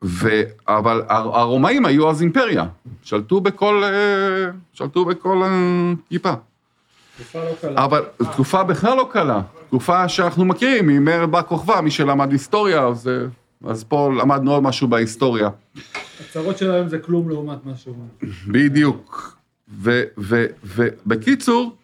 ו... 0.03 0.41
אבל 0.67 1.03
הר- 1.09 1.37
הרומאים 1.37 1.85
היו 1.85 2.09
אז 2.09 2.21
אימפריה, 2.21 2.65
שלטו 3.03 3.41
בכל, 3.41 3.83
אה, 3.83 4.51
שלטו 4.73 5.05
בכל 5.05 5.41
הכיפה. 5.45 6.33
תקופה 7.17 7.39
לא 7.43 7.51
קלה. 7.61 7.85
אבל 7.85 8.03
תקופה 8.31 8.63
בכלל 8.63 8.97
לא 8.97 9.09
קלה, 9.11 9.41
תקופה 9.67 10.09
שאנחנו 10.09 10.45
מכירים, 10.45 10.89
היא 10.89 10.99
מרד 10.99 11.31
בר 11.31 11.41
כוכבא, 11.41 11.81
מי 11.81 11.91
שלמד 11.91 12.31
היסטוריה, 12.31 12.87
אז, 12.87 13.07
אה, 13.07 13.13
אז 13.71 13.83
פה 13.83 14.11
למדנו 14.17 14.53
עוד 14.53 14.63
משהו 14.63 14.87
בהיסטוריה. 14.87 15.49
הצרות 16.29 16.57
של 16.57 16.71
היום 16.71 16.87
זה 16.87 16.99
כלום 16.99 17.29
לעומת 17.29 17.57
אומר. 17.87 18.05
בדיוק. 18.47 19.37
ובקיצור, 20.63 21.75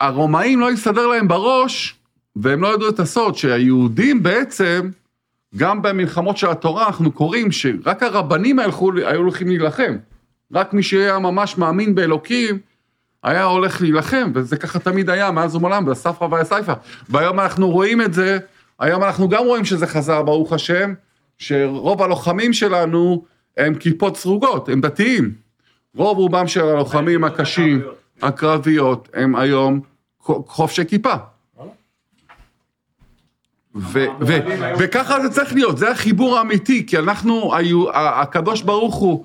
הרומאים 0.00 0.60
לא 0.60 0.70
הסתדר 0.70 1.06
להם 1.06 1.28
בראש, 1.28 1.94
והם 2.36 2.62
לא 2.62 2.74
ידעו 2.74 2.88
את 2.88 3.00
הסוד, 3.00 3.36
שהיהודים 3.36 4.22
בעצם, 4.22 4.90
גם 5.56 5.82
במלחמות 5.82 6.36
של 6.36 6.50
התורה 6.50 6.86
אנחנו 6.86 7.12
קוראים 7.12 7.52
שרק 7.52 8.02
הרבנים 8.02 8.58
הלכו, 8.58 8.92
היו 8.92 9.20
הולכים 9.20 9.48
להילחם. 9.48 9.96
רק 10.52 10.72
מי 10.74 10.82
שהיה 10.82 11.18
ממש 11.18 11.58
מאמין 11.58 11.94
באלוקים, 11.94 12.58
היה 13.22 13.44
הולך 13.44 13.80
להילחם, 13.80 14.32
וזה 14.34 14.56
ככה 14.56 14.78
תמיד 14.78 15.10
היה 15.10 15.30
מאז 15.30 15.56
ומעולם, 15.56 15.84
בספרא 15.84 16.28
והסייפא. 16.30 16.72
והיום 17.08 17.40
אנחנו 17.40 17.70
רואים 17.70 18.00
את 18.00 18.14
זה, 18.14 18.38
היום 18.78 19.02
אנחנו 19.02 19.28
גם 19.28 19.44
רואים 19.44 19.64
שזה 19.64 19.86
חזר, 19.86 20.22
ברוך 20.22 20.52
השם, 20.52 20.94
שרוב 21.38 22.02
הלוחמים 22.02 22.52
שלנו 22.52 23.24
הם 23.56 23.74
כיפות 23.74 24.16
סרוגות, 24.16 24.68
הם 24.68 24.80
דתיים. 24.80 25.34
רוב 25.96 26.18
רובם 26.18 26.46
של 26.46 26.64
הלוחמים 26.64 27.24
הקשים, 27.24 27.82
הקרביות, 28.22 29.08
הם 29.14 29.36
היום 29.36 29.80
חובשי 30.46 30.84
כיפה. 30.84 31.14
וככה 34.78 35.22
זה 35.22 35.30
צריך 35.30 35.54
להיות, 35.54 35.78
זה 35.78 35.90
החיבור 35.90 36.38
האמיתי, 36.38 36.86
כי 36.86 36.98
אנחנו, 36.98 37.52
הקדוש 37.94 38.62
ברוך 38.62 38.94
הוא 38.94 39.24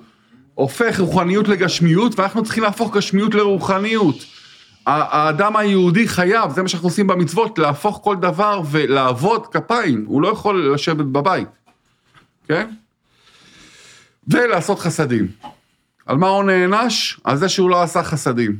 הופך 0.54 1.00
רוחניות 1.00 1.48
לגשמיות, 1.48 2.18
ואנחנו 2.18 2.42
צריכים 2.42 2.62
להפוך 2.62 2.96
גשמיות 2.96 3.34
לרוחניות. 3.34 4.16
האדם 4.86 5.56
היהודי 5.56 6.08
חייב, 6.08 6.50
זה 6.50 6.62
מה 6.62 6.68
שאנחנו 6.68 6.88
עושים 6.88 7.06
במצוות, 7.06 7.58
להפוך 7.58 8.00
כל 8.04 8.16
דבר 8.16 8.62
ולעבוד 8.70 9.46
כפיים, 9.46 10.04
הוא 10.06 10.22
לא 10.22 10.28
יכול 10.28 10.74
לשבת 10.74 11.04
בבית, 11.04 11.48
כן? 12.48 12.70
ולעשות 14.28 14.78
חסדים. 14.78 15.28
על 16.06 16.16
מה 16.16 16.28
הוא 16.28 16.44
נענש? 16.44 17.20
על 17.24 17.36
זה 17.36 17.48
שהוא 17.48 17.70
לא 17.70 17.82
עשה 17.82 18.02
חסדים. 18.02 18.56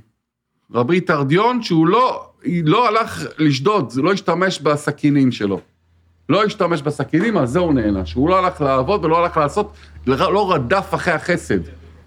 רבי 0.75 1.00
תרדיון, 1.00 1.62
שהוא 1.62 1.87
לא, 1.87 2.30
לא 2.45 2.88
הלך 2.88 3.25
לשדוד, 3.38 3.90
זה 3.90 4.02
לא 4.02 4.12
השתמש 4.12 4.61
בסכינים 4.61 5.33
שלו. 5.33 5.61
לא 6.28 6.44
השתמש 6.44 6.82
בסכינים, 6.82 7.37
על 7.37 7.47
זה 7.47 7.58
הוא 7.58 7.75
נענש. 7.75 8.14
הוא 8.14 8.28
לא 8.28 8.38
הלך 8.38 8.61
לעבוד 8.61 9.04
ולא 9.04 9.25
הלך 9.25 9.37
לעשות, 9.37 9.73
לא 10.06 10.52
רדף 10.52 10.94
אחרי 10.94 11.14
החסד. 11.14 11.58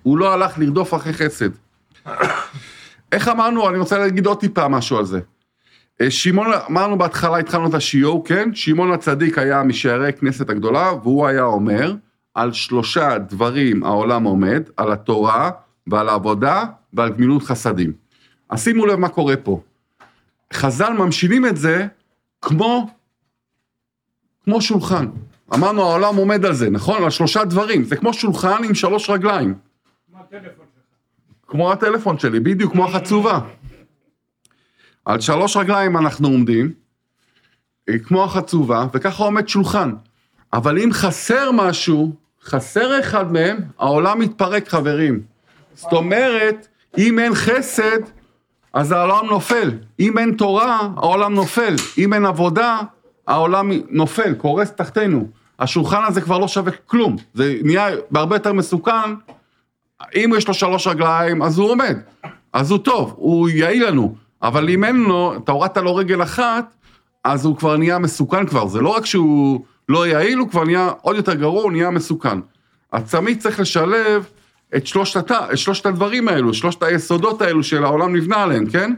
הוא 0.04 0.18
לא 0.18 0.34
הלך 0.34 0.60
לרדוף 0.60 0.94
אחרי 0.94 1.14
חסד. 1.14 1.50
איך 3.12 3.28
אמרנו, 3.28 3.70
אני 3.70 3.78
רוצה 3.78 3.98
להגיד 3.98 4.26
עוד 4.26 4.40
טיפה 4.40 4.68
משהו 4.68 4.98
על 4.98 5.06
זה. 5.06 5.20
אה, 6.02 6.12
שמעון, 6.12 6.48
אמרנו 6.70 6.98
בהתחלה, 6.98 7.38
התחלנו 7.38 7.70
את 7.70 7.74
השיעור, 7.74 8.26
כן? 8.26 8.50
שמעון 8.54 8.92
הצדיק 8.92 9.38
היה 9.38 9.64
משערי 9.64 10.14
כנסת 10.14 10.50
הגדולה, 10.50 10.94
והוא 11.04 11.28
היה 11.28 11.44
אומר, 11.44 11.94
על 12.34 12.54
שלושה 12.54 13.18
דברים 13.18 13.84
העולם 13.84 14.24
עומד, 14.24 14.64
על 14.78 14.92
התורה 14.92 15.52
ועל 15.88 16.10
העבודה 16.10 16.64
ועל 16.94 17.10
גמילות 17.10 17.44
חסדים. 17.44 17.92
אז 18.50 18.64
שימו 18.64 18.86
לב 18.86 18.96
מה 18.96 19.10
קורה 19.10 19.38
פה. 19.38 19.62
חז"ל 20.54 20.94
ממשילים 20.94 21.46
את 21.46 21.58
זה 21.58 21.88
כמו, 22.42 22.90
כמו 24.46 24.62
שולחן. 24.62 25.08
אמרנו 25.54 25.82
העולם 25.82 26.16
עומד 26.16 26.46
על 26.46 26.54
זה, 26.54 26.70
נכון? 26.70 27.04
על 27.04 27.10
שלושה 27.10 27.46
דברים. 27.46 27.84
זה 27.84 27.96
כמו 27.96 28.14
שולחן 28.14 28.64
עם 28.64 28.76
שלוש 28.76 29.10
רגליים. 29.10 29.54
כמו 31.48 31.72
הטלפון 31.72 32.20
שלי, 32.20 32.40
בדיוק 32.40 32.72
כמו 32.72 32.86
החצובה. 32.86 33.40
על 35.06 35.20
שלוש 35.20 35.58
רגליים 35.58 35.98
אנחנו 35.98 36.28
עומדים, 36.28 36.74
אה, 37.90 38.00
כמו 38.00 38.24
החצובה, 38.24 38.86
וככה 38.94 39.24
עומד 39.24 39.48
שולחן. 39.48 39.94
אבל 40.54 40.80
אם 40.80 40.90
חסר 40.94 41.52
משהו, 41.52 42.16
חסר 42.44 43.00
אחד 43.00 43.32
מהם, 43.32 43.58
העולם 43.80 44.20
מתפרק, 44.20 44.68
חברים. 44.68 45.22
זאת 45.74 45.94
אומרת, 45.94 46.68
אם 46.98 47.20
אין 47.20 47.36
חסד, 47.36 48.00
אז 48.74 48.92
העולם 48.92 49.26
נופל. 49.26 49.72
אם 50.00 50.18
אין 50.18 50.36
תורה, 50.38 50.90
העולם 50.98 51.34
נופל. 51.34 51.76
אם 51.98 52.14
אין 52.14 52.26
עבודה, 52.26 52.80
העולם 53.28 53.72
נופל, 53.90 54.34
קורס 54.34 54.72
תחתינו. 54.72 55.28
השולחן 55.60 56.04
הזה 56.08 56.22
כבר 56.22 56.40
לא 56.40 56.48
שווה 56.48 56.72
כלום. 56.72 57.16
זה 57.34 57.56
נהיה 57.64 57.88
בהרבה 58.12 58.36
יותר 58.36 58.54
מסוכן. 58.54 58.92
אם 60.16 60.32
יש 60.38 60.48
לו 60.48 60.54
שלוש 60.54 60.88
רגליים, 60.88 61.42
אז 61.42 61.58
הוא 61.58 61.72
עומד. 61.72 61.98
אז 62.54 62.72
הוא 62.72 62.80
טוב, 62.80 63.14
הוא 63.18 63.50
יעיל 63.50 63.88
לנו. 63.88 64.16
אבל 64.42 64.70
אם 64.70 64.84
אין 64.84 64.96
לו, 64.96 65.36
אתה 65.44 65.52
הורדת 65.52 65.78
לו 65.78 65.96
רגל 65.96 66.24
אחת, 66.24 66.76
אז 67.24 67.46
הוא 67.46 67.58
כבר 67.58 67.78
נהיה 67.78 68.00
מסוכן 68.00 68.46
כבר. 68.46 68.68
זה 68.68 68.82
לא 68.82 68.90
רק 68.90 69.06
שהוא 69.06 69.66
לא 69.90 70.08
יעיל, 70.08 70.38
הוא 70.38 70.50
כבר 70.50 70.64
נהיה 70.64 70.92
עוד 71.02 71.16
יותר 71.16 71.34
גרוע, 71.34 71.64
הוא 71.64 71.72
נהיה 71.72 71.90
מסוכן. 71.90 72.40
הצמיד 72.94 73.40
צריך 73.40 73.60
לשלב 73.60 74.26
את 74.76 74.88
שלושת, 74.88 75.32
את 75.32 75.58
שלושת 75.58 75.86
הדברים 75.86 76.28
האלו, 76.28 76.54
שלושת 76.54 76.84
היסודות 76.84 77.42
האלו 77.42 77.64
של 77.64 77.84
העולם 77.84 78.16
נבנה 78.16 78.44
עליהם, 78.44 78.66
כן? 78.70 78.94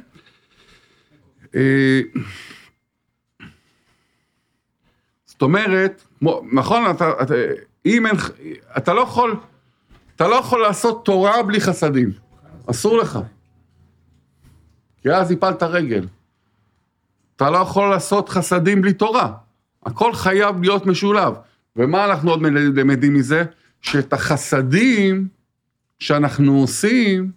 זאת 5.33 5.41
אומרת, 5.41 6.03
נכון, 6.51 6.91
אתה, 6.91 7.11
אתה, 7.21 7.33
אם 7.85 8.05
אין, 8.05 8.15
אתה 8.77 8.93
לא 8.93 9.01
יכול, 9.01 9.35
אתה 10.15 10.27
לא 10.27 10.35
יכול 10.35 10.61
לעשות 10.61 11.05
תורה 11.05 11.43
בלי 11.43 11.61
חסדים. 11.61 12.11
אסור 12.69 12.97
לך. 12.97 13.19
כי 15.01 15.11
אז 15.11 15.31
הפלת 15.31 15.63
רגל. 15.63 16.07
אתה 17.35 17.49
לא 17.49 17.57
יכול 17.57 17.89
לעשות 17.89 18.29
חסדים 18.29 18.81
בלי 18.81 18.93
תורה. 18.93 19.33
הכל 19.85 20.13
חייב 20.13 20.61
להיות 20.61 20.85
משולב. 20.85 21.33
ומה 21.75 22.05
אנחנו 22.05 22.31
עוד 22.31 22.41
למדים 22.75 23.13
מזה? 23.13 23.43
שאת 23.81 24.13
החסדים 24.13 25.27
שאנחנו 25.99 26.59
עושים, 26.59 27.31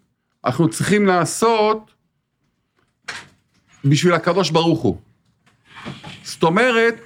אנחנו 0.45 0.69
צריכים 0.71 1.07
לעשות 1.07 1.91
בשביל 3.85 4.13
הקדוש 4.13 4.51
ברוך 4.51 4.81
הוא. 4.81 5.01
זאת 6.23 6.43
אומרת, 6.43 7.01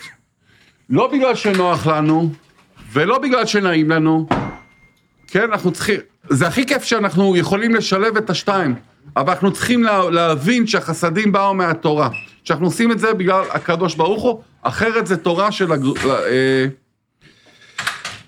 לא 0.91 1.07
בגלל 1.13 1.35
שנוח 1.35 1.87
לנו, 1.87 2.33
ולא 2.93 3.19
בגלל 3.19 3.47
שנעים 3.47 3.91
לנו, 3.91 4.27
כן, 5.27 5.43
אנחנו 5.43 5.73
צריכים, 5.73 6.01
זה 6.31 6.47
הכי 6.47 6.67
כיף 6.67 6.85
שאנחנו 6.85 7.37
יכולים 7.37 7.75
לשלב 7.75 8.17
את 8.17 8.31
השתיים, 8.31 8.75
אבל 9.17 9.33
אנחנו 9.33 9.53
צריכים 9.53 9.83
לה, 9.83 10.11
להבין 10.11 10.67
שהחסדים 10.67 11.33
באו 11.33 11.55
מהתורה, 11.55 12.09
שאנחנו 12.45 12.67
עושים 12.67 12.93
את 12.93 12.99
זה 12.99 13.15
בגלל 13.15 13.45
הקדוש 13.51 13.95
ברוך 13.95 14.23
הוא, 14.23 14.43
אחרת 14.63 15.07
זה 15.07 15.17
תורה 15.17 15.53
של, 15.53 15.73
הג... 15.73 15.85
אה, 16.07 16.67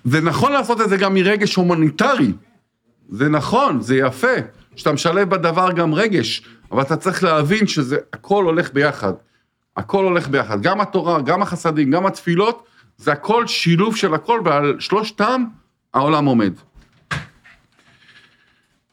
זה 0.03 0.21
נכון 0.21 0.51
לעשות 0.51 0.81
את 0.81 0.89
זה 0.89 0.97
גם 0.97 1.13
מרגש 1.13 1.55
הומניטרי. 1.55 2.31
זה 3.09 3.29
נכון, 3.29 3.81
זה 3.81 3.95
יפה, 3.95 4.33
שאתה 4.75 4.91
משלב 4.91 5.29
בדבר 5.29 5.71
גם 5.71 5.93
רגש, 5.93 6.47
אבל 6.71 6.81
אתה 6.81 6.95
צריך 6.95 7.23
להבין 7.23 7.67
שזה, 7.67 7.97
הכל 8.13 8.43
הולך 8.43 8.73
ביחד. 8.73 9.13
הכל 9.77 10.03
הולך 10.03 10.27
ביחד. 10.27 10.61
גם 10.61 10.81
התורה, 10.81 11.21
גם 11.21 11.41
החסדים, 11.41 11.91
גם 11.91 12.05
התפילות, 12.05 12.67
זה 12.97 13.11
הכל 13.11 13.47
שילוב 13.47 13.95
של 13.95 14.13
הכל, 14.13 14.41
ועל 14.45 14.75
שלושתם 14.79 15.43
העולם 15.93 16.25
עומד. 16.25 16.53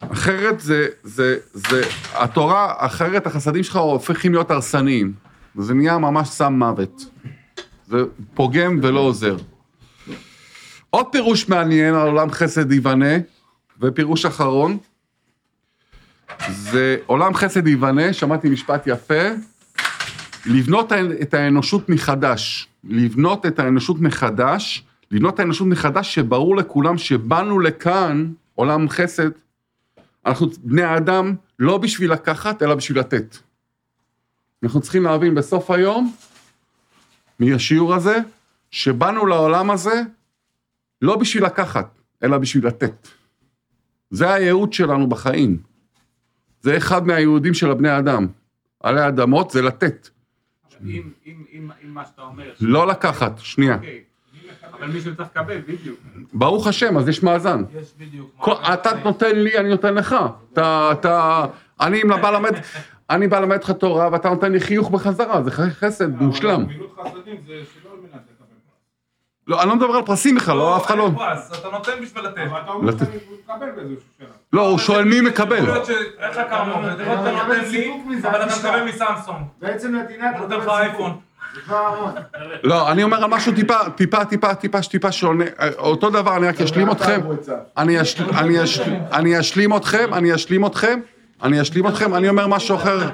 אחרת 0.00 0.60
זה, 0.60 0.86
זה, 1.02 1.36
זה, 1.52 1.82
התורה, 2.14 2.74
אחרת 2.78 3.26
החסדים 3.26 3.62
שלך 3.62 3.76
הופכים 3.76 4.32
להיות 4.32 4.50
הרסניים. 4.50 5.12
זה 5.54 5.74
נהיה 5.74 5.98
ממש 5.98 6.28
סם 6.28 6.52
מוות. 6.52 7.04
זה 7.86 7.96
פוגם 8.34 8.78
ולא 8.82 9.00
עוזר. 9.00 9.36
עוד 10.90 11.06
פירוש 11.12 11.48
מעניין 11.48 11.94
על 11.94 12.08
עולם 12.08 12.30
חסד 12.30 12.72
ייבנה, 12.72 13.14
ופירוש 13.80 14.24
אחרון, 14.24 14.78
זה 16.48 16.96
עולם 17.06 17.34
חסד 17.34 17.66
ייבנה, 17.66 18.12
שמעתי 18.12 18.48
משפט 18.48 18.86
יפה, 18.86 19.22
לבנות 20.46 20.92
את 21.22 21.34
האנושות 21.34 21.88
מחדש. 21.88 22.68
לבנות 22.84 23.46
את 23.46 23.58
האנושות 23.58 24.00
מחדש, 24.00 24.84
לבנות 25.10 25.34
את 25.34 25.40
האנושות 25.40 25.66
מחדש 25.66 26.14
שברור 26.14 26.56
לכולם 26.56 26.98
שבאנו 26.98 27.60
לכאן, 27.60 28.32
עולם 28.54 28.88
חסד, 28.88 29.30
אנחנו 30.26 30.46
בני 30.62 30.82
האדם 30.82 31.34
לא 31.58 31.78
בשביל 31.78 32.12
לקחת, 32.12 32.62
אלא 32.62 32.74
בשביל 32.74 32.98
לתת. 32.98 33.36
אנחנו 34.62 34.80
צריכים 34.80 35.02
להבין 35.02 35.34
בסוף 35.34 35.70
היום, 35.70 36.14
מהשיעור 37.38 37.94
הזה, 37.94 38.18
שבאנו 38.70 39.26
לעולם 39.26 39.70
הזה 39.70 40.02
לא 41.02 41.16
בשביל 41.16 41.44
לקחת, 41.44 41.98
אלא 42.22 42.38
בשביל 42.38 42.66
לתת. 42.66 43.08
זה 44.10 44.32
הייעוד 44.32 44.72
שלנו 44.72 45.08
בחיים. 45.08 45.58
זה 46.60 46.76
אחד 46.76 47.06
מהייעודים 47.06 47.54
של 47.54 47.70
הבני 47.70 47.98
אדם. 47.98 48.26
עלי 48.80 49.08
אדמות 49.08 49.50
זה 49.50 49.62
לתת. 49.62 50.08
אם 50.84 51.70
מה 51.82 52.04
שאתה 52.06 52.22
אומר... 52.22 52.52
לא 52.60 52.86
לקחת, 52.86 53.38
שנייה. 53.38 53.74
אוקיי. 53.74 54.00
אבל 54.72 54.86
מישהו 54.86 55.16
צריך 55.16 55.28
לקבל, 55.36 55.58
בדיוק. 55.58 55.98
ברוך 56.32 56.66
השם, 56.66 56.98
אז 56.98 57.08
יש 57.08 57.22
מאזן. 57.22 57.62
יש 57.80 57.92
בדיוק. 57.98 58.48
אתה 58.74 58.90
נותן 59.04 59.36
לי, 59.36 59.58
אני 59.58 59.68
נותן 59.68 59.94
לך. 59.94 60.16
אתה, 60.52 61.46
אני 61.80 62.04
בא 62.04 62.30
למד, 62.30 62.52
אני 63.10 63.28
בא 63.28 63.38
ללמד 63.38 63.56
אותך 63.56 63.70
תורה 63.70 64.08
ואתה 64.12 64.30
נותן 64.30 64.52
לי 64.52 64.60
חיוך 64.60 64.90
בחזרה, 64.90 65.42
זה 65.42 65.50
חסד 65.50 66.22
מושלם. 66.22 66.64
גמילות 66.64 66.96
חסדים 67.00 67.36
זה 67.46 67.52
שלא 67.52 67.90
על 67.92 67.98
מנת 68.00 68.12
לקבל 68.12 68.46
פרס. 68.66 69.39
לא, 69.50 69.60
אני 69.60 69.68
לא 69.68 69.76
מדבר 69.76 69.94
על 69.94 70.02
פרסים 70.02 70.34
בכלל, 70.34 70.56
לא, 70.56 70.76
אף 70.76 70.86
אחד 70.86 70.98
לא... 70.98 71.04
אין 71.04 71.14
פרס, 71.14 71.50
אתה 71.60 71.68
נותן 71.72 71.92
בשביל 72.02 72.24
לתת. 72.24 72.38
אבל 72.38 72.60
אתה 72.60 72.70
אומר. 72.70 72.92
שאני 72.92 73.08
מקבל 73.44 73.70
באיזשהו 73.76 74.00
שלב. 74.18 74.28
לא, 74.52 74.68
הוא 74.68 74.78
שואל 74.78 75.04
מי 75.04 75.20
מקבל. 75.20 75.62
לך 75.62 76.40
כמה, 76.50 76.92
אתה 76.92 77.06
נותן 77.44 77.64
לי, 77.68 77.90
אבל 78.22 78.42
אתה 78.42 78.56
מקבל 78.56 78.84
מסמסונג. 78.84 79.36
בעצם 79.60 79.94
נתינה 79.94 80.30
הוא 80.30 80.38
נותן 80.38 80.56
לך 80.56 80.68
אייפון. 80.68 81.16
לא, 82.62 82.90
אני 82.90 83.02
אומר 83.02 83.24
על 83.24 83.30
משהו 83.30 83.52
טיפה, 83.52 83.90
טיפה, 83.96 84.24
טיפה, 84.24 84.54
טיפה, 84.54 84.80
טיפה 84.80 85.12
שונה. 85.12 85.44
אותו 85.78 86.10
דבר, 86.10 86.36
אני 86.36 86.48
רק 86.48 86.60
אשלים 86.60 86.90
אתכם. 86.90 87.20
אני 89.12 89.40
אשלים 89.40 89.76
אתכם, 89.76 90.14
אני 90.14 90.34
אשלים 90.34 90.66
אתכם, 90.66 91.00
אני 91.42 91.60
אשלים 91.60 91.86
אתכם, 91.86 92.14
אני 92.14 92.28
אומר 92.28 92.46
משהו 92.46 92.76
אחר. 92.76 93.08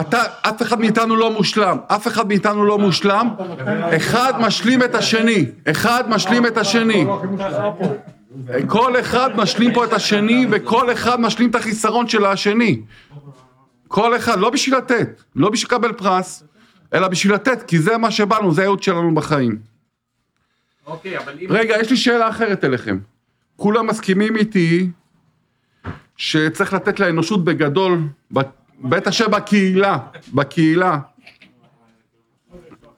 אתה, 0.00 0.22
אף 0.42 0.62
אחד 0.62 0.80
מאיתנו 0.80 1.16
לא 1.16 1.30
מושלם, 1.30 1.78
אף 1.86 2.06
אחד 2.06 2.28
מאיתנו 2.28 2.64
לא 2.64 2.78
מושלם, 2.78 3.28
אחד 3.96 4.32
משלים 4.40 4.82
את 4.82 4.94
השני, 4.94 5.44
אחד 5.70 6.04
משלים 6.08 6.46
את 6.46 6.56
השני. 6.58 7.06
כל 8.66 9.00
אחד 9.00 9.36
משלים 9.36 9.72
פה 9.74 9.84
את 9.84 9.92
השני, 9.92 10.46
וכל 10.50 10.92
אחד 10.92 11.20
משלים 11.20 11.50
את 11.50 11.54
החיסרון 11.54 12.08
של 12.08 12.24
השני. 12.24 12.80
כל 13.88 14.16
אחד, 14.16 14.38
לא 14.38 14.50
בשביל 14.50 14.76
לתת, 14.76 15.22
לא 15.36 15.50
בשביל 15.50 15.68
לקבל 15.68 15.92
פרס, 15.92 16.44
אלא 16.94 17.08
בשביל 17.08 17.34
לתת, 17.34 17.62
כי 17.62 17.78
זה 17.78 17.98
מה 17.98 18.10
שבאנו, 18.10 18.52
זה 18.52 18.62
הייעוד 18.62 18.82
שלנו 18.82 19.14
בחיים. 19.14 19.58
אוקיי, 20.86 21.18
אבל 21.18 21.32
אם... 21.40 21.46
רגע, 21.50 21.76
יש 21.80 21.90
לי 21.90 21.96
שאלה 21.96 22.28
אחרת 22.28 22.64
אליכם. 22.64 22.98
כולם 23.56 23.86
מסכימים 23.86 24.36
איתי 24.36 24.90
שצריך 26.18 26.72
לתת 26.74 27.00
לאנושות 27.00 27.44
בגדול, 27.44 27.98
ב- 28.32 28.40
בטח 28.80 29.10
שבקהילה, 29.10 29.98
בקהילה. 30.34 30.98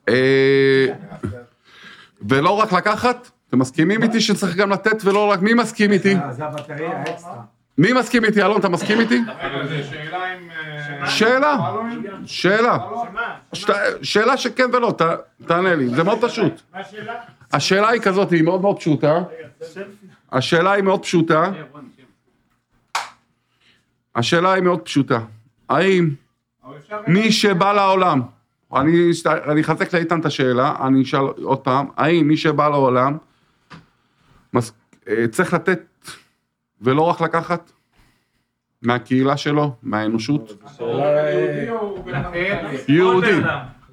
אה, 0.08 0.86
ולא 2.28 2.50
רק 2.50 2.72
לקחת? 2.72 3.30
אתם 3.48 3.58
מסכימים 3.58 4.02
איתי 4.02 4.20
שצריך 4.20 4.56
גם 4.56 4.70
לתת 4.70 5.04
ולא 5.04 5.30
רק... 5.30 5.42
מי 5.42 5.54
מסכים 5.54 5.92
איתי? 5.92 6.14
מי 7.78 7.92
מסכים 7.92 8.24
איתי? 8.24 8.42
אלון, 8.42 8.60
אתה 8.60 8.68
מסכים 8.68 9.00
איתי? 9.00 9.20
שאלה. 9.24 10.18
אה, 11.02 11.06
שאלה? 11.06 11.56
שאלה. 12.26 12.78
שת- 13.52 13.68
שאלה 14.02 14.36
שכן 14.36 14.64
ולא, 14.72 14.94
ת- 14.98 15.02
תענה 15.46 15.74
לי, 15.74 15.88
זה 15.88 16.04
מאוד 16.04 16.18
פשוט. 16.20 16.52
השאלה 17.52 17.88
היא 17.88 18.00
כזאת, 18.00 18.30
היא 18.30 18.42
מאוד 18.42 18.60
מאוד 18.60 18.76
פשוטה. 18.78 19.18
השאלה 20.32 20.72
היא 20.72 20.84
מאוד 20.84 21.02
פשוטה. 21.02 21.50
השאלה 24.16 24.52
היא 24.52 24.62
מאוד 24.62 24.80
פשוטה. 24.80 25.20
האם. 25.68 26.10
מי 27.06 27.32
שבא 27.32 27.72
לעולם, 27.72 28.20
אני 28.74 29.10
אני 29.24 29.60
אחזק 29.60 29.94
לאיתן 29.94 30.20
את 30.20 30.24
השאלה, 30.26 30.74
אני 30.86 31.02
אשאל 31.02 31.20
עוד 31.20 31.58
פעם, 31.58 31.86
האם 31.96 32.28
מי 32.28 32.36
שבא 32.36 32.68
לעולם 32.68 33.16
מס- 34.54 34.72
אה, 35.08 35.28
צריך 35.30 35.54
לתת 35.54 35.80
ולא 36.82 37.02
רק 37.02 37.20
לקחת? 37.20 37.72
מהקהילה 38.82 39.36
שלו, 39.36 39.74
מהאנושות? 39.82 40.52
יהודי 42.88 43.40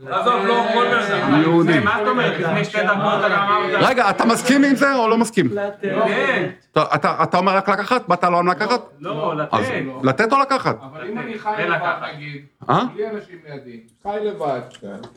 לתת. 0.01 0.11
עזוב, 0.11 0.45
לא 0.45 0.65
כל 0.73 0.85
בן 0.85 0.99
אדם. 0.99 1.41
יהודי. 1.41 1.79
מה 1.79 1.95
זאת 1.99 2.07
אומרת? 2.07 2.39
לפני 2.39 2.65
שתי 2.65 2.77
דקות 2.83 3.19
אתה 3.25 3.43
אמרת... 3.45 3.89
רגע, 3.89 4.09
אתה 4.09 4.25
מסכים 4.25 4.63
עם 4.63 4.75
זה 4.75 4.95
או 4.95 5.07
לא 5.07 5.17
מסכים? 5.17 5.49
כן. 5.81 6.49
אתה, 6.95 7.37
אומר 7.37 7.55
רק 7.55 7.69
לקחת? 7.69 8.07
באת 8.07 8.23
לעולם 8.23 8.47
לקחת? 8.47 8.81
לא, 8.99 9.33
אז 9.51 9.65
לתת. 9.65 10.03
לתת 10.03 10.33
או 10.33 10.39
לקחת? 10.41 10.77
אבל 10.91 11.07
אם 11.11 11.19
אני 11.19 11.39
חי 11.39 11.49
אין 11.57 11.71
לבד. 11.71 11.93
נגיד, 12.15 12.41
אה? 12.69 12.83
בלי 12.93 13.03
אנשים 13.09 13.37
לידי, 13.49 13.79
חי 14.03 14.17
לבד, 14.23 14.59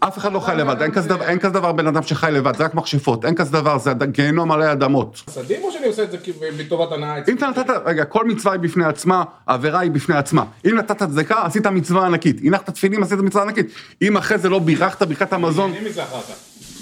אף 0.00 0.18
אחד 0.18 0.32
לא 0.32 0.40
חי 0.40 0.56
לבד, 0.56 0.82
אין 1.22 1.38
כזה 1.38 1.54
דבר, 1.54 1.72
בן 1.72 1.86
אדם 1.86 2.02
שחי 2.02 2.30
לבד, 2.32 2.56
זה 2.56 2.64
רק 2.64 2.74
מכשפות, 2.74 3.24
אין 3.24 3.34
כזה 3.34 3.52
דבר, 3.52 3.78
זה 3.78 3.92
גיהנום 4.04 4.52
עלי 4.52 4.72
אדמות. 4.72 5.22
חסדים 5.26 5.62
או 5.62 5.72
שאני 5.72 5.86
עושה 5.86 6.02
את 6.02 6.10
זה 6.10 6.18
מטובת 6.58 6.92
הנאה 6.92 7.16
אם? 7.28 7.36
אתה 7.36 7.46
נתת, 7.48 7.70
רגע, 7.84 8.04
כל 8.04 8.24
מצווה 8.24 8.52
היא 8.52 8.60
בפני 8.60 8.84
עצמה, 8.84 9.24
העבירה 9.46 9.80
היא 9.80 9.90
בפני 9.90 10.16
עצמה. 10.16 10.44
אם 10.66 10.76
נתת 10.76 10.98
צדקה, 11.02 11.42
עשית 11.44 11.66
מצווה 11.66 12.06
ענקית. 12.06 12.40
הנחת 12.44 12.70
תפילין, 12.70 13.02
עשית 13.02 13.18
מצווה 13.18 13.44
ענקית. 13.44 13.66
אם 14.02 14.16
אחרי 14.16 14.38
זה 14.38 14.48
לא 14.48 14.58
בירכת 14.74 15.02
ברכת 15.02 15.32
המזון. 15.32 15.72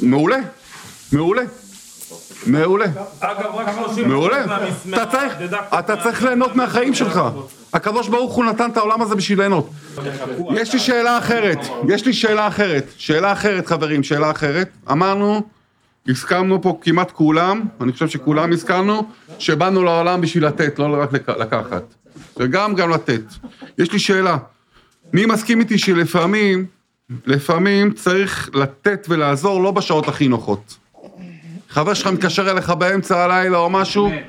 מעולה, 0.03 0.37
מעולה, 1.13 1.43
מעולה. 2.47 2.87
אגב, 3.21 3.55
רק 3.55 3.69
30 3.87 4.09
מעולה. 4.09 4.45
אתה 4.95 5.07
צריך, 5.07 5.33
אתה 5.79 5.97
צריך 5.97 6.23
ליהנות 6.23 6.57
מהחיים 6.57 6.95
שלך. 6.95 7.21
הקדוש 7.73 8.09
ברוך 8.09 8.35
הוא 8.35 8.45
נתן 8.45 8.71
את 8.71 8.77
העולם 8.77 9.03
הזה 9.03 9.15
בשביל 9.15 9.39
ליהנות. 9.39 9.71
יש 10.55 10.73
לי 10.73 10.79
שאלה 10.79 11.19
אחרת, 11.19 11.59
יש 11.89 12.07
לי 12.07 12.13
שאלה 12.13 12.49
אחרת. 12.49 12.85
שאלה 12.97 13.33
אחרת, 13.33 13.67
חברים, 13.67 14.03
שאלה 14.03 14.31
אחרת. 14.31 14.69
אמרנו, 14.91 15.43
הסכמנו 16.09 16.63
פה 16.63 16.79
כמעט 16.83 17.11
כולם, 17.11 17.63
אני 17.81 17.93
חושב 17.93 18.09
שכולם 18.09 18.53
הסכמנו, 18.53 19.03
שבאנו 19.39 19.83
לעולם 19.85 20.21
בשביל 20.21 20.47
לתת, 20.47 20.79
לא 20.79 21.03
רק 21.03 21.13
לק- 21.13 21.29
לקחת. 21.29 21.83
וגם 22.37 22.75
גם 22.75 22.91
לתת. 22.91 23.21
יש 23.79 23.93
לי 23.93 23.99
שאלה, 23.99 24.37
מי 25.13 25.27
מסכים 25.27 25.61
איתי 25.61 25.79
שלפעמים, 25.79 26.67
לפעמים 27.27 27.93
צריך 27.93 28.51
לתת 28.55 29.07
ולעזור 29.09 29.63
לא 29.63 29.71
בשעות 29.71 30.09
הכי 30.09 30.29
נוחות. 30.29 30.77
חבר 31.69 31.95
שלך 31.95 32.07
מתקשר 32.07 32.51
אליך 32.51 32.71
באמצע 32.71 33.25
הלילה 33.25 33.59
או 33.59 33.71
משהו, 33.71 34.09
כן. 34.11 34.23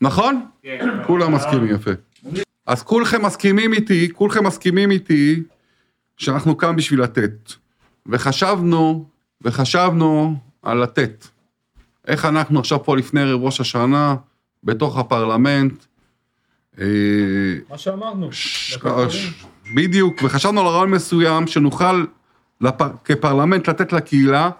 נכון? 0.00 0.44
כן. 0.62 0.88
כולם 1.06 1.34
מסכימים, 1.34 1.74
יפה. 1.74 1.90
אז 2.66 2.82
כולכם 2.82 3.24
מסכימים 3.24 3.72
איתי, 3.72 4.08
כולכם 4.12 4.46
מסכימים 4.46 4.90
איתי 4.90 5.42
שאנחנו 6.16 6.56
כאן 6.56 6.76
בשביל 6.76 7.02
לתת. 7.02 7.52
וחשבנו, 8.06 9.08
וחשבנו 9.42 10.36
על 10.62 10.82
לתת. 10.82 11.26
איך 12.06 12.24
אנחנו 12.24 12.58
עכשיו 12.58 12.84
פה 12.84 12.96
לפני 12.96 13.20
ערב 13.20 13.42
ראש 13.42 13.60
השנה, 13.60 14.16
בתוך 14.64 14.98
הפרלמנט. 14.98 15.84
אה, 16.80 16.84
מה 17.70 17.78
שאמרנו. 17.78 18.32
ש- 18.32 18.78
בדיוק, 19.74 20.20
וחשבנו 20.22 20.60
על 20.60 20.66
רעיון 20.66 20.90
מסוים 20.90 21.46
שנוכל 21.46 22.04
לפ- 22.60 22.92
כפרלמנט 23.04 23.68
לתת 23.68 23.92
לקהילה, 23.92 24.50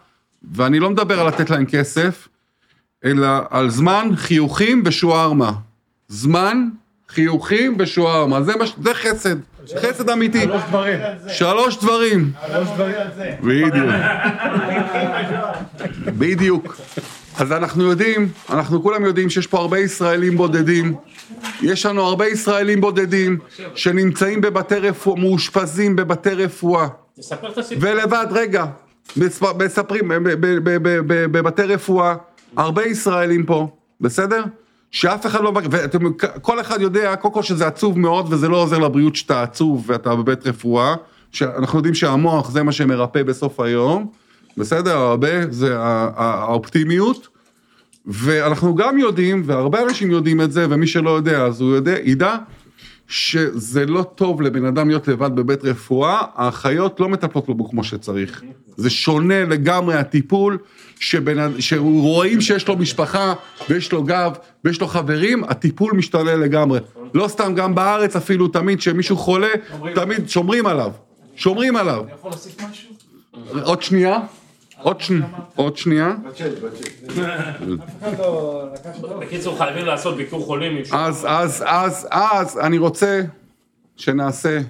ואני 0.53 0.79
לא 0.81 0.91
מדבר 0.91 1.21
על 1.21 1.27
לתת 1.27 1.51
להם 1.51 1.65
כסף, 1.67 2.29
אלא 3.05 3.29
על 3.51 3.71
זמן, 3.71 4.09
חיוכים 4.17 4.83
ושוארמה. 4.87 5.53
זמן, 6.09 6.69
חיוכים 7.09 7.77
ושוארמה. 7.79 8.43
זה, 8.43 8.53
מש... 8.63 8.75
זה 8.83 8.95
חסד, 8.95 9.37
חסד 9.83 10.11
אמיתי. 10.11 10.43
שלוש 10.43 10.63
דברים. 10.69 10.99
שלוש 11.29 11.77
דברים. 11.77 12.33
שלוש 12.47 12.69
דברים. 12.75 12.95
בדיוק. 13.43 13.91
בדיוק. 16.07 16.77
אז 17.39 17.53
אנחנו 17.53 17.83
יודעים, 17.85 18.29
אנחנו 18.51 18.83
כולם 18.83 19.05
יודעים 19.05 19.31
שיש 19.31 19.47
פה 19.47 19.59
הרבה 19.59 19.79
ישראלים 19.79 20.37
בודדים. 20.37 20.95
יש 21.63 21.87
לנו 21.87 22.03
הרבה 22.03 22.27
ישראלים 22.27 22.81
בודדים 22.81 23.39
שנמצאים 23.75 24.41
בבתי 24.41 24.75
רפואה, 24.75 25.21
מאושפזים 25.21 25.97
בבתי 25.97 26.31
רפואה. 26.31 26.89
ולבד, 27.81 28.27
רגע, 28.31 28.65
מספ- 29.17 29.65
מספרים, 29.65 30.11
בבתי 31.31 31.63
רפואה, 31.63 32.15
הרבה 32.57 32.85
ישראלים 32.87 33.47
פה, 33.47 33.69
בסדר? 34.01 34.45
שאף 34.91 35.27
אחד 35.27 35.41
לא... 35.43 35.53
ואתם, 35.71 35.99
כל 36.43 36.61
אחד 36.61 36.81
יודע, 36.81 37.17
קודם 37.17 37.35
כל 37.35 37.43
שזה 37.43 37.67
עצוב 37.67 37.99
מאוד 37.99 38.33
וזה 38.33 38.49
לא 38.49 38.57
עוזר 38.63 38.79
לבריאות 38.79 39.17
שאתה 39.17 39.43
עצוב 39.43 39.85
ואתה 39.87 40.15
בבית 40.15 40.47
רפואה, 40.47 40.95
שאנחנו 41.33 41.79
יודעים 41.79 41.95
שהמוח 41.95 42.51
זה 42.51 42.63
מה 42.63 42.73
שמרפא 42.73 43.23
בסוף 43.23 43.61
היום, 43.61 44.11
בסדר? 44.57 44.97
הרבה, 44.97 45.51
זה 45.51 45.75
האופטימיות. 46.17 47.29
ואנחנו 48.11 48.75
גם 48.75 48.99
יודעים, 48.99 49.43
והרבה 49.47 49.83
אנשים 49.83 50.11
יודעים 50.11 50.41
את 50.41 50.53
זה, 50.53 50.67
ומי 50.71 50.87
שלא 50.87 51.11
יודע, 51.11 51.43
אז 51.45 51.61
הוא 51.61 51.75
יודע, 51.75 51.95
ידע 52.05 52.37
שזה 53.09 53.87
לא 53.87 54.03
טוב 54.03 54.43
לבן 54.43 54.65
אדם 54.65 54.89
להיות 54.89 55.09
לבד 55.09 55.37
בבית 55.37 55.65
רפואה, 55.65 56.21
האחיות 56.35 57.01
לא 57.01 57.09
מטפלות 57.09 57.47
בו 57.47 57.69
כמו 57.69 57.85
שצריך. 57.85 58.43
זה 58.77 58.91
שונה 58.91 59.45
לגמרי 59.45 59.95
הטיפול, 59.95 60.59
שבן, 61.01 61.61
שהוא 61.61 62.03
רואים 62.03 62.41
שיש 62.41 62.69
לו 62.69 62.77
משפחה, 62.77 63.35
ויש 63.71 63.93
לו 63.93 64.05
גב, 64.05 64.33
ויש 64.65 64.81
לו 64.81 64.87
חברים, 64.87 65.45
הטיפול 65.45 65.93
משתנה 65.93 66.35
לגמרי. 66.37 66.81
לא 67.15 67.29
סתם, 67.29 67.55
גם 67.55 67.75
בארץ 67.75 68.17
אפילו, 68.17 68.49
תמיד 68.49 68.79
כשמישהו 68.79 69.17
חולה, 69.17 69.49
תמיד 69.95 70.29
שומרים 70.29 70.67
עליו. 70.67 70.93
שומרים 71.37 71.77
עליו. 71.77 72.05
יכול 72.19 72.31
להוסיף 72.31 72.57
משהו? 72.71 72.89
עוד 73.63 73.83
שנייה, 73.83 74.19
עוד 74.83 75.01
שנייה, 75.01 75.27
עוד 75.57 75.77
שנייה. 75.77 76.15
בקיצור, 79.21 79.59
חייבים 79.59 79.87
לעשות 79.87 80.17
ביקור 80.17 80.45
חולים 80.45 80.83
אז, 80.93 81.27
אז, 81.29 81.65
אז, 81.67 82.09
אז, 82.11 82.59
אני 82.59 82.79
רוצה 82.79 83.23
שנעשה 83.97 84.61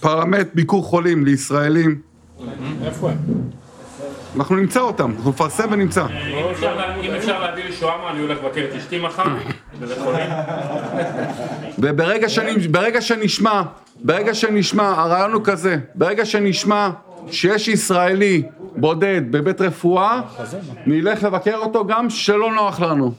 פרלמנט 0.00 0.48
ביקור 0.54 0.84
חולים 0.84 1.24
לישראלים. 1.24 2.00
איפה 2.84 3.10
הם? 3.10 3.16
אנחנו 4.36 4.56
נמצא 4.56 4.80
אותם, 4.80 5.12
אנחנו 5.16 5.30
נפרסם 5.30 5.68
ונמצא. 5.72 6.06
אם 6.06 7.14
אפשר 7.16 7.40
להביא 7.40 7.64
לי 7.64 7.72
שווארמה, 7.72 8.10
אני 8.10 8.20
הולך 8.20 8.38
לבקר 8.44 8.64
את 8.70 8.76
אשתי 8.76 8.98
מחר. 8.98 9.24
וברגע 11.78 12.28
שאני, 12.28 12.68
ברגע 12.68 13.00
שנשמע, 13.00 13.62
ברגע 14.04 14.34
שנשמע, 14.34 14.88
הרעיון 14.88 15.32
הוא 15.32 15.42
כזה, 15.44 15.76
ברגע 15.94 16.24
שנשמע 16.24 16.90
שיש 17.30 17.68
ישראלי 17.68 18.42
בודד 18.76 19.22
בבית 19.30 19.60
רפואה, 19.60 20.20
נלך 20.86 21.24
לבקר 21.24 21.56
אותו 21.56 21.86
גם 21.86 22.10
שלא 22.10 22.52
נוח 22.52 22.80
לנו. 22.80 23.12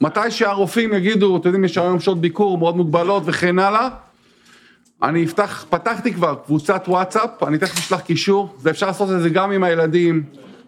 מתי 0.00 0.30
שהרופאים 0.30 0.92
יגידו, 0.92 1.36
אתם 1.36 1.48
יודעים, 1.48 1.64
יש 1.64 1.78
היום 1.78 2.00
שעות 2.00 2.20
ביקור 2.20 2.58
מאוד 2.58 2.76
מוגבלות 2.76 3.22
וכן 3.26 3.58
הלאה, 3.58 3.88
אני 5.02 5.24
אפתח, 5.24 5.66
פתחתי 5.70 6.12
כבר 6.12 6.34
קבוצת 6.44 6.84
וואטסאפ, 6.88 7.42
אני 7.42 7.58
תכף 7.58 7.78
אשלח 7.78 8.00
קישור, 8.00 8.54
זה 8.58 8.70
אפשר 8.70 8.86
לעשות 8.86 9.10
את 9.10 9.22
זה 9.22 9.28
גם 9.28 9.50
עם 9.52 9.64
הילדים, 9.64 10.22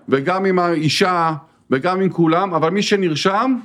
וגם 0.08 0.44
עם 0.44 0.58
האישה, 0.58 1.32
וגם 1.70 2.00
עם 2.00 2.08
כולם, 2.08 2.54
אבל 2.54 2.70
מי 2.70 2.82
שנרשם, 2.82 3.56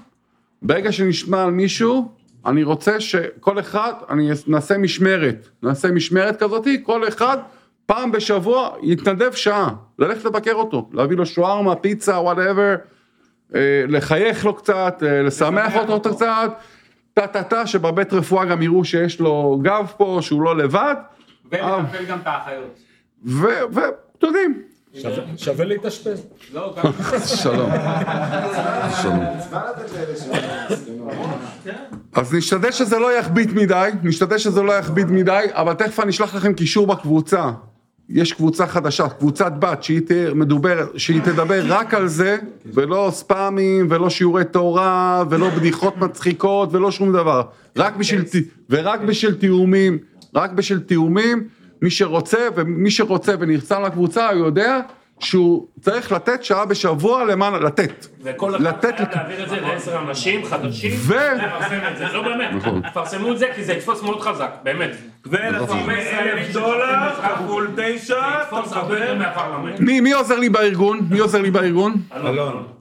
ברגע 0.61 0.91
שנשמע 0.91 1.43
על 1.43 1.51
מישהו, 1.51 2.11
אני 2.45 2.63
רוצה 2.63 2.99
שכל 2.99 3.59
אחד, 3.59 3.93
אני 4.09 4.29
נעשה 4.47 4.77
משמרת, 4.77 5.47
נעשה 5.63 5.91
משמרת 5.91 6.43
כזאתי, 6.43 6.83
כל 6.83 7.07
אחד 7.07 7.37
פעם 7.85 8.11
בשבוע 8.11 8.69
יתנדב 8.81 9.33
שעה, 9.33 9.69
ללכת 9.99 10.25
לבקר 10.25 10.53
אותו, 10.53 10.89
להביא 10.93 11.17
לו 11.17 11.25
שווארמה, 11.25 11.75
פיצה, 11.75 12.19
וואטאבר, 12.19 12.75
לחייך 13.87 14.45
לו 14.45 14.53
קצת, 14.55 15.03
אה, 15.05 15.21
לשמח 15.21 15.75
אותו 15.75 16.15
קצת, 16.15 16.51
טה 17.13 17.27
טה 17.27 17.43
טה, 17.43 17.67
שבבית 17.67 18.13
רפואה 18.13 18.45
גם 18.45 18.61
יראו 18.61 18.85
שיש 18.85 19.19
לו 19.19 19.59
גב 19.61 19.91
פה, 19.97 20.17
שהוא 20.21 20.41
לא 20.41 20.57
לבד, 20.57 20.95
ולטפל 21.51 22.05
גם 22.05 22.19
את 22.19 22.27
האחיות. 22.27 22.79
ואתם 23.23 24.27
יודעים, 24.27 24.61
שווה 25.37 25.65
להתאשפז. 25.65 26.27
לא, 26.53 26.75
גם... 26.77 26.91
שלום. 27.43 27.71
שלום. 29.01 29.23
אז 32.13 32.33
נשתדל 32.33 32.71
שזה 32.71 32.99
לא 32.99 33.13
יכביד 33.19 33.53
מדי, 33.53 33.89
נשתדל 34.03 34.37
שזה 34.37 34.61
לא 34.61 34.73
יכביד 34.73 35.11
מדי, 35.11 35.45
אבל 35.51 35.73
תכף 35.73 35.99
אני 35.99 36.09
אשלח 36.09 36.35
לכם 36.35 36.53
קישור 36.53 36.87
בקבוצה. 36.87 37.51
יש 38.09 38.33
קבוצה 38.33 38.67
חדשה, 38.67 39.09
קבוצת 39.09 39.51
בת, 39.59 39.83
שהיא, 39.83 40.01
תה, 40.07 40.33
מדובר, 40.35 40.87
שהיא 40.97 41.21
תדבר 41.21 41.63
רק 41.67 41.93
על 41.93 42.07
זה, 42.07 42.37
ולא 42.65 43.09
ספאמים, 43.13 43.87
ולא 43.89 44.09
שיעורי 44.09 44.43
תורה, 44.45 45.23
ולא 45.29 45.49
בדיחות 45.49 45.97
מצחיקות, 45.97 46.69
ולא 46.73 46.91
שום 46.91 47.13
דבר. 47.13 47.41
רק 47.77 47.95
בשביל, 47.95 48.23
ורק 48.69 48.99
בשביל 48.99 49.33
תיאומים, 49.33 49.97
רק 50.35 50.51
בשביל 50.51 50.79
תיאומים, 50.79 51.47
מי 51.81 51.89
שרוצה, 51.89 52.47
ומי 52.55 52.91
שרוצה 52.91 53.35
ונרצה 53.39 53.79
לקבוצה, 53.79 54.29
הוא 54.29 54.45
יודע 54.45 54.81
שהוא 55.19 55.67
צריך 55.81 56.11
לתת 56.11 56.43
שעה 56.43 56.65
בשבוע 56.65 57.23
למען, 57.25 57.63
לתת. 57.63 58.05
וכל 58.23 58.55
אחד 58.55 58.81
חייב 58.81 59.09
להעביר 59.15 59.43
את 59.43 59.49
זה 59.49 59.61
לעשר 59.61 59.99
אנשים 59.99 60.45
חדשים, 60.45 60.91
ו- 60.95 61.13
לפרסם 61.13 61.79
את 61.91 61.97
זה, 61.97 62.05
לא 62.13 62.21
באמת, 62.21 62.49
תפרסמו 62.91 63.31
את 63.31 63.37
זה 63.37 63.47
כי 63.55 63.63
זה 63.63 63.73
יתפוס 63.73 64.01
מאוד 64.03 64.21
חזק, 64.21 64.51
באמת. 64.63 64.91
ולשים 65.25 65.89
אלף 65.89 66.53
דולר 66.53 67.09
כפול 67.15 67.71
תשע, 67.75 68.41
אתה 68.41 68.61
מקבל? 68.61 69.17
מהפרלמנט. 69.17 69.79
מי 69.79 70.11
עוזר 70.11 70.39
לי 70.39 70.49
בארגון? 70.49 70.99
מי 71.09 71.19
עוזר 71.19 71.41
לי 71.41 71.51
בארגון? 71.51 71.93
אלון. 72.15 72.74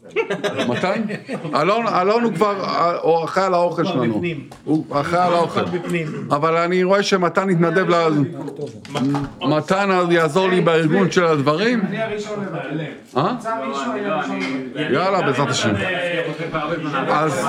מתי? 0.69 1.15
אלון, 1.55 1.87
אלון 1.87 2.25
הוא 2.25 2.35
כבר 2.35 2.65
אה, 2.65 2.97
הוא 3.03 3.25
אחראי 3.25 3.47
על 3.47 3.55
האוכל 3.55 3.85
שלנו. 3.85 4.23
הוא 4.65 4.85
אחראי 5.01 5.27
על 5.27 5.35
האוכל. 5.35 5.61
אבל 6.31 6.57
אני 6.57 6.85
רואה 6.85 7.03
שמתן 7.03 7.51
התנדב 7.51 7.91
ל... 7.91 8.09
מתן 9.41 9.91
יעזור 10.11 10.49
לי 10.49 10.61
בארגון 10.61 11.11
של 11.11 11.25
הדברים. 11.25 11.81
אני 11.81 12.03
הראשון. 12.03 12.45
אה? 13.17 13.33
לבטל. 14.77 14.95
יאללה, 14.95 15.23
בעזרת 15.23 15.49
השם. 15.49 15.73
אז. 17.09 17.47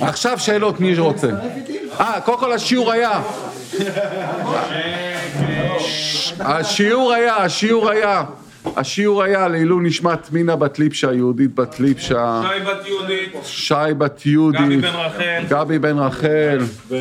עכשיו 0.00 0.38
שאלות, 0.38 0.80
מי 0.80 0.96
שרוצה. 0.96 1.28
אה, 2.00 2.20
קודם 2.24 2.38
כל 2.38 2.52
השיעור 2.52 2.92
היה. 2.92 3.20
השיעור 6.40 7.12
היה, 7.12 7.36
השיעור 7.36 7.90
היה. 7.90 8.22
השיעור 8.76 9.22
היה 9.22 9.48
לעילוי 9.48 9.84
נשמת 9.88 10.32
מינה 10.32 10.56
בת 10.56 10.78
ליפשה, 10.78 11.12
יהודית 11.12 11.54
בת 11.54 11.80
ליפשה, 11.80 12.42
שי 12.42 12.64
בת 12.64 12.86
יהודית, 12.86 13.32
שי 13.44 13.74
בת 13.98 14.20
גבי 14.20 14.30
יהודית, 14.30 14.80
בן 14.80 14.84
רחל, 14.88 15.42
גבי 15.48 15.78
בן 15.78 15.98
רחל, 15.98 16.58
דוד 16.90 16.98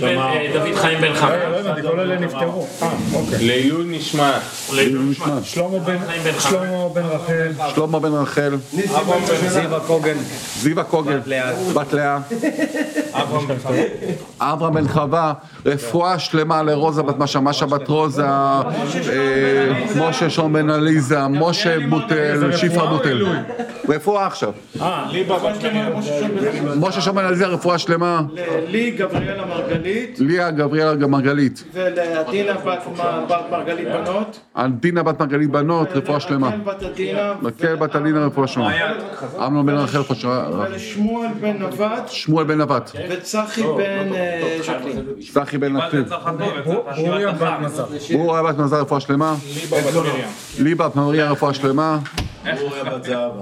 בן- 0.00 0.18
אה, 0.18 0.46
דוד 0.52 0.74
חיים 0.74 1.00
בן. 1.00 1.12
לא 1.12 1.90
כל 1.90 2.00
אלה 2.00 2.20
נפטרו. 2.20 2.66
אה, 2.82 2.90
אוקיי. 3.14 3.46
לעילוי 3.46 3.84
נשמת, 3.98 4.34
לעילוי 4.74 5.04
נשמת. 5.10 5.44
שלמה 5.44 5.78
בן- 5.78 5.98
חיים 6.06 6.22
בן 6.24 6.30
חיים. 6.30 6.54
שלמה 6.54 6.88
בן 6.88 7.02
רחל. 7.02 7.52
שלמה 7.74 7.98
בן 7.98 8.12
רחל, 8.12 8.56
זיווה 9.48 9.80
קוגן, 9.80 10.16
זיווה 10.58 10.84
קוגן, 10.84 11.20
בת 11.74 11.92
לאה, 11.92 12.18
אברהם 14.40 14.74
בן 14.74 14.88
חווה, 14.88 15.32
רפואה 15.66 16.18
שלמה 16.18 16.62
לרוזה 16.62 17.02
בת 17.02 17.18
משה, 17.18 17.40
משה 17.40 17.66
בת 17.66 17.88
רוזה, 17.88 18.26
אה, 18.26 18.72
משה 19.96 20.30
שון 20.30 20.52
בן 20.52 20.70
עליזה, 20.70 21.28
משה 21.28 21.76
בוטל, 21.88 22.56
שפרה 22.56 22.86
בוטל. 22.86 23.26
רפואה 23.88 24.26
עכשיו. 24.26 24.52
משה 26.76 27.00
שון 27.00 27.14
בן 27.14 27.24
עליזה, 27.24 27.46
רפואה 27.46 27.78
שלמה. 27.78 28.22
לי 28.68 28.90
גבריאלה 28.90 29.46
מרגלית 29.46 30.18
ליה 30.20 30.50
גבריאלה 30.50 31.06
מרגלית. 31.06 31.64
ולעדינה 31.72 32.52
בת 33.28 33.42
מרגלית 33.50 33.88
בנות. 33.88 34.40
דינה 34.80 35.02
בת 35.02 35.20
מרגלית 35.20 35.50
בנות, 35.50 35.88
רפואה 35.94 36.20
שלמה. 36.20 36.50
בת 36.50 36.82
עדינה. 36.82 37.32
מקל 37.42 37.76
בת 37.76 37.96
אלינה, 37.96 38.26
רפואה 38.26 38.46
שלמה. 38.46 38.72
אמנון 39.46 39.66
בן 39.66 39.74
רחל, 39.74 39.98
רפואה 39.98 40.18
שלמה. 40.18 40.64
ולשמואל 40.68 41.28
בן 41.40 41.62
נבט 41.62 42.08
שמואל 42.08 42.44
בן 42.44 42.60
נבט. 42.60 42.90
וצחי 43.08 43.62
בן 43.62 44.14
אה, 44.14 44.58
שקלין. 44.62 45.04
צחי 45.32 45.58
בן 45.58 45.76
נתיב. 45.76 46.08
בת 46.08 47.60
מזר. 47.60 47.84
אוריה 48.14 48.42
בת 48.42 48.58
מזל, 48.58 48.76
רפואה 48.76 49.00
שלמה. 49.00 49.34
ליבה 50.58 50.88
בת 50.88 50.96
מריה, 50.96 51.30
רפואה 51.30 51.54
שלמה. 51.54 51.98
אוריה 52.60 52.82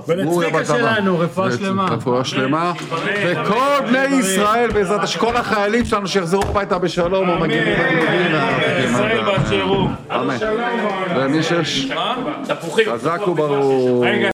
ולצביקה 0.09 0.59
בת 0.59 0.65
זהבה. 0.67 0.95
שלנו, 0.95 1.19
רפואה 1.19 1.51
שלמה. 1.51 1.87
רפואה 1.91 2.25
שלמה. 2.25 2.73
וכל 3.27 3.87
בני 3.87 4.17
ישראל, 4.17 4.71
בעזרת 4.71 5.03
השם, 5.03 5.21
כל 5.21 5.37
החיילים 5.37 5.85
שלנו 5.85 6.09
שיחזרו 6.09 6.43
הביתה 6.43 6.79
בשלום, 6.79 7.31
המגינים. 7.31 7.75
ישראל 8.85 9.25
באשר 9.25 9.63
הוא. 9.63 9.89
אמן. 10.15 10.37
ומי 11.17 11.43
שיש 11.43 11.93
תפוחים. 12.45 12.93
חזק 12.93 13.29
וברור. 13.29 14.05